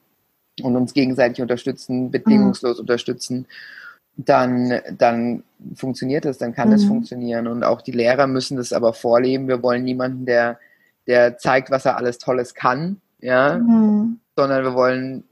und 0.63 0.77
uns 0.77 0.95
gegenseitig 0.95 1.43
unterstützen, 1.43 2.13
bedingungslos 2.13 2.77
mhm. 2.77 2.83
unterstützen, 2.83 3.47
dann, 4.17 4.81
dann 4.97 5.43
funktioniert 5.75 6.27
es, 6.27 6.39
dann 6.39 6.55
kann 6.55 6.69
mhm. 6.69 6.75
es 6.75 6.85
funktionieren. 6.85 7.49
Und 7.49 7.65
auch 7.65 7.83
die 7.83 7.91
Lehrer 7.91 8.29
müssen 8.29 8.57
das 8.57 8.73
aber 8.73 8.93
vorleben. 8.93 9.49
Wir 9.49 9.65
wollen 9.65 9.83
niemanden, 9.83 10.27
der 10.27 10.61
der 11.07 11.39
zeigt, 11.39 11.71
was 11.71 11.85
er 11.85 11.97
alles 11.97 12.19
Tolles 12.19 12.55
kann, 12.55 13.01
ja, 13.21 13.59
mhm. 13.59 14.21
sondern 14.37 14.65
wir 14.65 14.75
wollen 14.75 15.25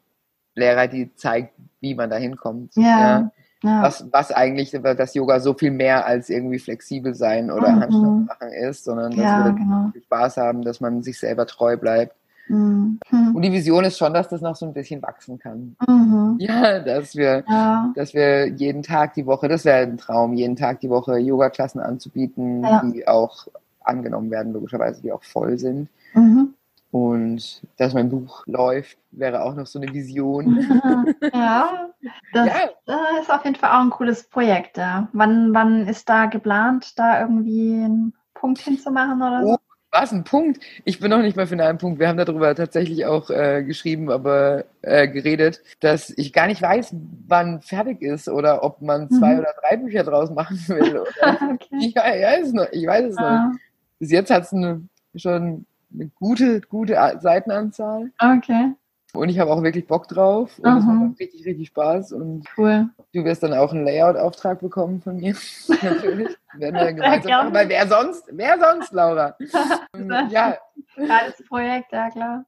Lehrer, 0.55 0.89
die 0.89 1.15
zeigt, 1.15 1.55
wie 1.81 1.95
man 1.95 2.11
da 2.11 2.17
hinkommt. 2.17 2.75
Ja. 2.77 3.31
ja. 3.63 3.83
Was, 3.83 4.07
was 4.11 4.33
eigentlich 4.33 4.71
das 4.71 5.15
Yoga 5.15 5.41
so 5.41 5.55
viel 5.55 5.71
mehr 5.71 6.07
als 6.07 6.31
irgendwie 6.31 6.59
flexibel 6.59 7.15
sein 7.15 7.51
oder 7.51 7.71
mhm. 7.71 7.81
Handstand 7.81 8.27
machen 8.27 8.53
ist, 8.53 8.85
sondern 8.85 9.11
dass 9.11 9.21
ja, 9.21 9.45
wir 9.45 9.53
genau. 9.53 9.93
Spaß 10.05 10.37
haben, 10.39 10.63
dass 10.63 10.81
man 10.81 11.03
sich 11.03 11.19
selber 11.19 11.47
treu 11.47 11.77
bleibt. 11.77 12.15
Mhm. 12.49 12.99
Und 13.35 13.43
die 13.43 13.53
Vision 13.53 13.85
ist 13.85 13.97
schon, 13.97 14.13
dass 14.13 14.29
das 14.29 14.41
noch 14.41 14.57
so 14.57 14.67
ein 14.67 14.73
bisschen 14.73 15.03
wachsen 15.03 15.39
kann. 15.39 15.77
Mhm. 15.87 16.37
Ja, 16.41 16.81
dass 16.81 17.15
wir, 17.15 17.45
ja. 17.49 17.93
dass 17.95 18.13
wir 18.13 18.49
jeden 18.49 18.83
Tag 18.83 19.15
die 19.15 19.27
Woche, 19.27 19.47
das 19.47 19.65
wäre 19.65 19.83
ein 19.83 19.99
Traum, 19.99 20.33
jeden 20.35 20.57
Tag 20.57 20.81
die 20.81 20.91
Woche 20.91 21.19
Yoga-Klassen 21.19 21.81
anzubieten, 21.81 22.65
ja. 22.65 22.83
die 22.83 23.07
auch 23.07 23.47
angenommen 23.81 24.31
werden, 24.31 24.53
logischerweise, 24.53 25.03
die 25.03 25.13
auch 25.13 25.23
voll 25.23 25.59
sind. 25.59 25.89
Mhm. 26.15 26.55
Und 26.91 27.63
dass 27.77 27.95
mein 27.95 28.11
Buch 28.11 28.45
läuft, 28.47 28.99
wäre 29.13 29.45
auch 29.45 29.55
noch 29.55 29.67
so 29.67 29.81
eine 29.81 29.93
Vision. 29.93 30.59
ja, 31.33 31.89
das, 32.33 32.47
ja. 32.47 32.97
ist 33.21 33.31
auf 33.31 33.45
jeden 33.45 33.57
Fall 33.57 33.71
auch 33.71 33.85
ein 33.85 33.91
cooles 33.91 34.25
Projekt. 34.25 34.77
Ja. 34.77 35.09
Wann, 35.13 35.55
wann 35.55 35.87
ist 35.87 36.09
da 36.09 36.27
geplant, 36.27 36.99
da 36.99 37.21
irgendwie 37.21 37.85
einen 37.85 38.13
Punkt 38.35 38.59
hinzumachen 38.59 39.23
oder 39.23 39.43
so? 39.43 39.53
Oh, 39.53 39.57
was, 39.93 40.13
ein 40.13 40.25
Punkt? 40.25 40.61
Ich 40.85 40.99
bin 40.99 41.11
noch 41.11 41.21
nicht 41.21 41.37
mal 41.37 41.47
für 41.47 41.61
einen 41.61 41.79
Punkt. 41.79 42.01
Wir 42.01 42.09
haben 42.09 42.17
darüber 42.17 42.55
tatsächlich 42.57 43.07
auch 43.07 43.31
äh, 43.31 43.63
geschrieben, 43.63 44.11
aber 44.11 44.65
äh, 44.83 45.07
geredet, 45.07 45.63
dass 45.79 46.11
ich 46.11 46.33
gar 46.33 46.49
nicht 46.49 46.63
weiß, 46.63 46.95
wann 47.29 47.61
fertig 47.61 48.03
ist 48.03 48.29
oder 48.29 48.65
ob 48.65 48.83
man 48.83 49.11
zwei 49.11 49.35
mhm. 49.35 49.41
oder 49.41 49.55
drei 49.63 49.77
Bücher 49.77 50.03
draus 50.03 50.31
machen 50.31 50.57
will. 50.69 51.05
Okay. 51.21 51.77
ich, 51.81 51.95
weiß 51.95 52.49
es 52.49 52.53
noch, 52.53 52.67
ich 52.73 52.87
weiß 52.87 53.07
es 53.07 53.17
ja. 53.17 53.47
noch 53.47 53.59
bis 54.01 54.11
jetzt 54.11 54.31
hat 54.31 54.43
es 54.43 54.53
eine, 54.53 54.83
schon 55.15 55.67
eine 55.95 56.11
gute, 56.17 56.61
gute 56.63 56.95
Seitenanzahl. 57.21 58.11
Okay. 58.19 58.75
Und 59.13 59.29
ich 59.29 59.39
habe 59.41 59.51
auch 59.51 59.63
wirklich 59.63 59.87
Bock 59.87 60.07
drauf 60.07 60.59
und 60.59 60.79
es 60.79 60.85
macht 60.85 61.21
richtig, 61.21 61.45
richtig 61.45 61.69
Spaß. 61.69 62.13
Und 62.13 62.47
cool. 62.57 62.89
du 63.13 63.25
wirst 63.25 63.43
dann 63.43 63.53
auch 63.53 63.73
einen 63.73 63.85
Layout-Auftrag 63.85 64.61
bekommen 64.61 65.01
von 65.03 65.17
mir. 65.17 65.35
Natürlich. 65.83 66.37
Werden 66.55 66.75
wir 66.75 66.93
gemeinsam 66.93 67.31
machen, 67.31 67.55
weil 67.55 67.69
wer 67.69 67.89
sonst? 67.89 68.25
Wer 68.31 68.59
sonst, 68.59 68.93
Laura? 68.93 69.37
ja. 70.31 70.57
Geiles 70.97 71.45
Projekt, 71.49 71.93
ja 71.93 72.11
klar. 72.11 72.45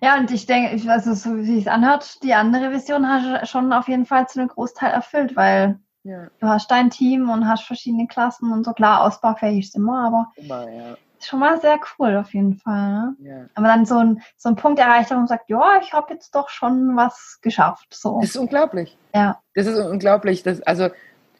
Ja, 0.00 0.18
und 0.18 0.30
ich 0.30 0.46
denke, 0.46 0.90
also 0.90 1.14
so 1.14 1.36
wie 1.38 1.58
es 1.58 1.66
anhört, 1.66 2.22
die 2.22 2.34
andere 2.34 2.70
Vision 2.72 3.08
hast 3.08 3.42
du 3.42 3.46
schon 3.46 3.72
auf 3.72 3.88
jeden 3.88 4.06
Fall 4.06 4.28
zu 4.28 4.38
einem 4.38 4.48
Großteil 4.48 4.92
erfüllt, 4.92 5.34
weil 5.34 5.80
ja. 6.04 6.28
Du 6.38 6.46
hast 6.46 6.70
dein 6.70 6.90
Team 6.90 7.30
und 7.30 7.48
hast 7.48 7.64
verschiedene 7.64 8.06
Klassen 8.06 8.52
und 8.52 8.64
so. 8.64 8.72
Klar, 8.72 9.02
ausbaufähig 9.02 9.66
ist 9.66 9.74
immer, 9.74 10.06
aber 10.06 10.32
immer, 10.36 10.70
ja. 10.70 10.96
ist 11.18 11.26
schon 11.26 11.40
mal 11.40 11.58
sehr 11.60 11.80
cool 11.98 12.16
auf 12.16 12.34
jeden 12.34 12.56
Fall. 12.56 12.90
Ne? 12.90 13.16
Ja. 13.20 13.46
Aber 13.54 13.68
dann 13.68 13.86
so 13.86 13.96
ein, 13.96 14.22
so 14.36 14.50
ein 14.50 14.56
Punkt 14.56 14.78
erreicht, 14.78 15.10
wo 15.10 15.14
man 15.14 15.26
sagt, 15.26 15.48
ja, 15.48 15.80
ich 15.82 15.94
habe 15.94 16.12
jetzt 16.12 16.34
doch 16.34 16.50
schon 16.50 16.94
was 16.94 17.38
geschafft. 17.40 17.86
So. 17.94 18.20
Das 18.20 18.30
ist 18.30 18.36
unglaublich. 18.36 18.98
Ja. 19.14 19.40
Das 19.54 19.66
ist 19.66 19.78
unglaublich. 19.78 20.42
Das, 20.42 20.60
also, 20.62 20.90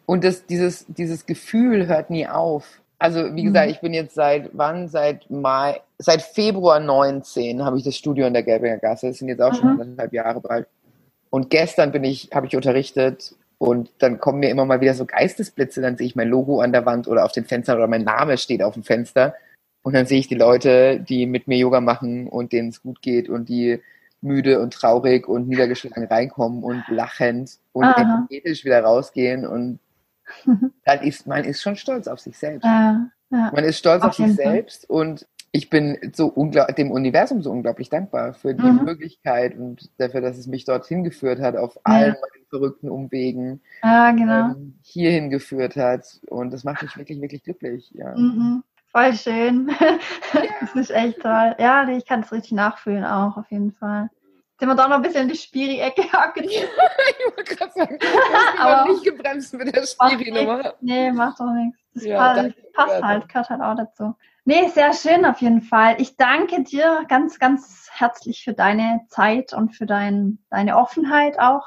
und 0.07 0.23
das, 0.23 0.47
dieses, 0.47 0.85
dieses 0.87 1.27
Gefühl 1.27 1.85
hört 1.85 2.09
nie 2.09 2.27
auf. 2.27 2.81
Also, 2.97 3.35
wie 3.35 3.43
gesagt, 3.43 3.67
mhm. 3.67 3.71
ich 3.71 3.81
bin 3.81 3.93
jetzt 3.93 4.15
seit 4.15 4.49
wann? 4.53 4.87
Seit 4.87 5.29
Mai, 5.29 5.79
seit 5.99 6.23
Februar 6.23 6.79
19 6.79 7.63
habe 7.63 7.77
ich 7.77 7.83
das 7.83 7.95
Studio 7.95 8.25
in 8.25 8.33
der 8.33 8.41
Gelbinger 8.41 8.79
Gasse. 8.79 9.09
Das 9.09 9.17
sind 9.17 9.27
jetzt 9.27 9.41
auch 9.41 9.51
mhm. 9.51 9.57
schon 9.57 9.81
anderthalb 9.81 10.13
Jahre 10.13 10.41
bald. 10.41 10.67
Und 11.29 11.51
gestern 11.51 11.91
bin 11.91 12.03
ich, 12.03 12.29
habe 12.33 12.47
ich 12.47 12.55
unterrichtet 12.55 13.35
und 13.57 13.91
dann 13.99 14.19
kommen 14.19 14.39
mir 14.39 14.49
immer 14.49 14.65
mal 14.65 14.81
wieder 14.81 14.93
so 14.93 15.05
Geistesblitze, 15.05 15.81
dann 15.81 15.97
sehe 15.97 16.07
ich 16.07 16.15
mein 16.15 16.29
Logo 16.29 16.59
an 16.59 16.71
der 16.71 16.85
Wand 16.85 17.07
oder 17.07 17.25
auf 17.25 17.31
den 17.31 17.45
Fenstern 17.45 17.77
oder 17.77 17.87
mein 17.87 18.03
Name 18.03 18.37
steht 18.37 18.61
auf 18.61 18.73
dem 18.73 18.83
Fenster. 18.83 19.35
Und 19.81 19.93
dann 19.93 20.07
sehe 20.07 20.19
ich 20.19 20.27
die 20.27 20.35
Leute, 20.35 20.99
die 20.99 21.25
mit 21.25 21.47
mir 21.47 21.57
Yoga 21.57 21.79
machen 21.79 22.27
und 22.27 22.51
denen 22.51 22.69
es 22.69 22.81
gut 22.81 23.01
geht 23.01 23.29
und 23.29 23.49
die 23.49 23.81
müde 24.21 24.59
und 24.59 24.73
traurig 24.73 25.27
und 25.27 25.47
niedergeschlagen 25.47 26.05
reinkommen 26.05 26.63
und 26.63 26.83
lachend 26.89 27.59
und 27.71 27.85
Aha. 27.85 28.01
energetisch 28.01 28.65
wieder 28.65 28.81
rausgehen. 28.83 29.45
Und 29.45 29.79
dann 30.85 31.01
ist 31.01 31.27
man 31.27 31.43
ist 31.43 31.61
schon 31.61 31.75
stolz 31.75 32.07
auf 32.07 32.19
sich 32.19 32.37
selbst. 32.37 32.65
Ja, 32.65 33.07
ja. 33.29 33.51
Man 33.53 33.63
ist 33.63 33.77
stolz 33.77 34.01
auf, 34.01 34.09
auf 34.09 34.15
sich 34.15 34.35
selbst 34.35 34.89
und 34.89 35.27
ich 35.51 35.69
bin 35.69 35.97
so 36.13 36.33
dem 36.77 36.91
Universum 36.91 37.41
so 37.41 37.49
unglaublich 37.49 37.89
dankbar 37.89 38.33
für 38.33 38.53
die 38.53 38.61
mhm. 38.61 38.83
Möglichkeit 38.83 39.55
und 39.55 39.89
dafür, 39.97 40.19
dass 40.19 40.37
es 40.37 40.47
mich 40.47 40.65
dorthin 40.65 41.05
geführt 41.05 41.39
hat, 41.39 41.55
auf 41.55 41.79
allen 41.85 42.13
meinen 42.13 42.44
verrückten 42.57 42.89
Umwegen 42.89 43.61
ah, 43.81 44.11
genau. 44.11 44.51
ähm, 44.51 44.79
hierhin 44.81 45.29
geführt 45.29 45.75
hat. 45.75 46.19
Und 46.27 46.51
das 46.51 46.63
macht 46.63 46.81
mich 46.81 46.95
wirklich, 46.97 47.21
wirklich 47.21 47.43
glücklich. 47.43 47.91
Ja. 47.93 48.15
Mhm. 48.15 48.63
Voll 48.87 49.13
schön. 49.13 49.69
Ja. 50.33 50.41
das 50.59 50.75
ist 50.75 50.91
echt 50.91 51.21
toll. 51.21 51.55
Ja, 51.59 51.87
ich 51.87 52.05
kann 52.05 52.19
es 52.19 52.31
richtig 52.31 52.51
nachfühlen 52.51 53.05
auch, 53.05 53.37
auf 53.37 53.49
jeden 53.51 53.71
Fall. 53.71 54.09
Sind 54.59 54.67
wir 54.67 54.75
doch 54.75 54.89
noch 54.89 54.97
ein 54.97 55.01
bisschen 55.01 55.23
in 55.23 55.29
die 55.29 55.37
Spiri-Ecke 55.37 56.03
abgezogen. 56.11 56.49
ich 56.51 57.35
wollte 57.35 57.55
gerade 57.55 57.71
sagen, 57.73 57.99
hast 58.57 58.87
nicht 58.89 59.03
gebremst 59.03 59.53
mit 59.53 59.73
der 59.73 59.85
Spiri-Nummer. 59.85 60.73
Nee, 60.81 61.11
macht 61.11 61.39
doch 61.39 61.51
nichts. 61.53 61.79
Das 61.93 62.03
ja, 62.03 62.17
passt, 62.17 62.73
passt 62.73 63.03
halt, 63.03 63.29
gehört 63.29 63.49
halt 63.49 63.61
auch 63.61 63.75
dazu. 63.75 64.15
Nee, 64.43 64.67
sehr 64.67 64.93
schön 64.93 65.25
auf 65.25 65.41
jeden 65.41 65.61
Fall. 65.61 65.95
Ich 65.99 66.17
danke 66.17 66.63
dir 66.63 67.05
ganz, 67.07 67.39
ganz 67.39 67.89
herzlich 67.91 68.43
für 68.43 68.53
deine 68.53 69.01
Zeit 69.07 69.53
und 69.53 69.75
für 69.75 69.85
dein, 69.85 70.39
deine 70.49 70.77
Offenheit 70.77 71.39
auch. 71.39 71.65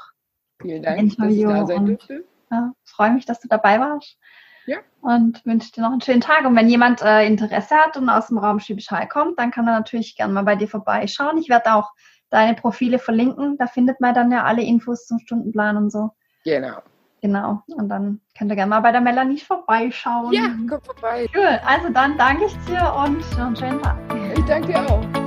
Vielen 0.61 0.83
Dank, 0.83 0.99
Interview. 0.99 1.47
dass 1.49 1.59
ich 1.59 1.59
da 1.59 1.65
sein 1.65 1.85
durfte. 1.85 2.25
Ja, 2.51 2.73
freue 2.83 3.11
mich, 3.11 3.25
dass 3.25 3.39
du 3.39 3.47
dabei 3.47 3.79
warst. 3.79 4.17
Ja. 4.65 4.77
Und 5.01 5.45
wünsche 5.45 5.71
dir 5.71 5.81
noch 5.81 5.91
einen 5.91 6.01
schönen 6.01 6.21
Tag. 6.21 6.45
Und 6.45 6.55
wenn 6.55 6.69
jemand 6.69 7.01
äh, 7.01 7.25
Interesse 7.25 7.75
hat 7.75 7.97
und 7.97 8.09
aus 8.09 8.27
dem 8.27 8.37
Raum 8.37 8.59
Schwäbisch 8.59 8.91
Hall 8.91 9.07
kommt, 9.07 9.39
dann 9.39 9.51
kann 9.51 9.67
er 9.67 9.73
natürlich 9.73 10.15
gerne 10.15 10.33
mal 10.33 10.43
bei 10.43 10.55
dir 10.55 10.67
vorbeischauen. 10.67 11.37
Ich 11.37 11.49
werde 11.49 11.73
auch 11.73 11.91
deine 12.29 12.55
Profile 12.55 12.99
verlinken. 12.99 13.57
Da 13.57 13.67
findet 13.67 13.99
man 14.01 14.13
dann 14.13 14.31
ja 14.31 14.43
alle 14.43 14.61
Infos 14.61 15.07
zum 15.07 15.19
Stundenplan 15.19 15.77
und 15.77 15.91
so. 15.91 16.11
Genau. 16.43 16.81
Genau. 17.21 17.63
Und 17.67 17.89
dann 17.89 18.21
könnt 18.37 18.51
ihr 18.51 18.55
gerne 18.55 18.69
mal 18.69 18.79
bei 18.79 18.91
der 18.91 19.01
Melanie 19.01 19.39
vorbeischauen. 19.39 20.31
Ja, 20.31 20.47
kommt 20.69 20.85
vorbei. 20.85 21.27
Cool. 21.35 21.59
Also 21.65 21.89
dann 21.89 22.17
danke 22.17 22.45
ich 22.45 22.57
dir 22.65 22.93
und 23.05 23.19
noch 23.37 23.47
einen 23.47 23.55
schönen 23.55 23.81
Tag. 23.81 23.97
Ich 24.37 24.45
danke 24.45 24.67
dir 24.67 24.89
auch. 24.89 25.18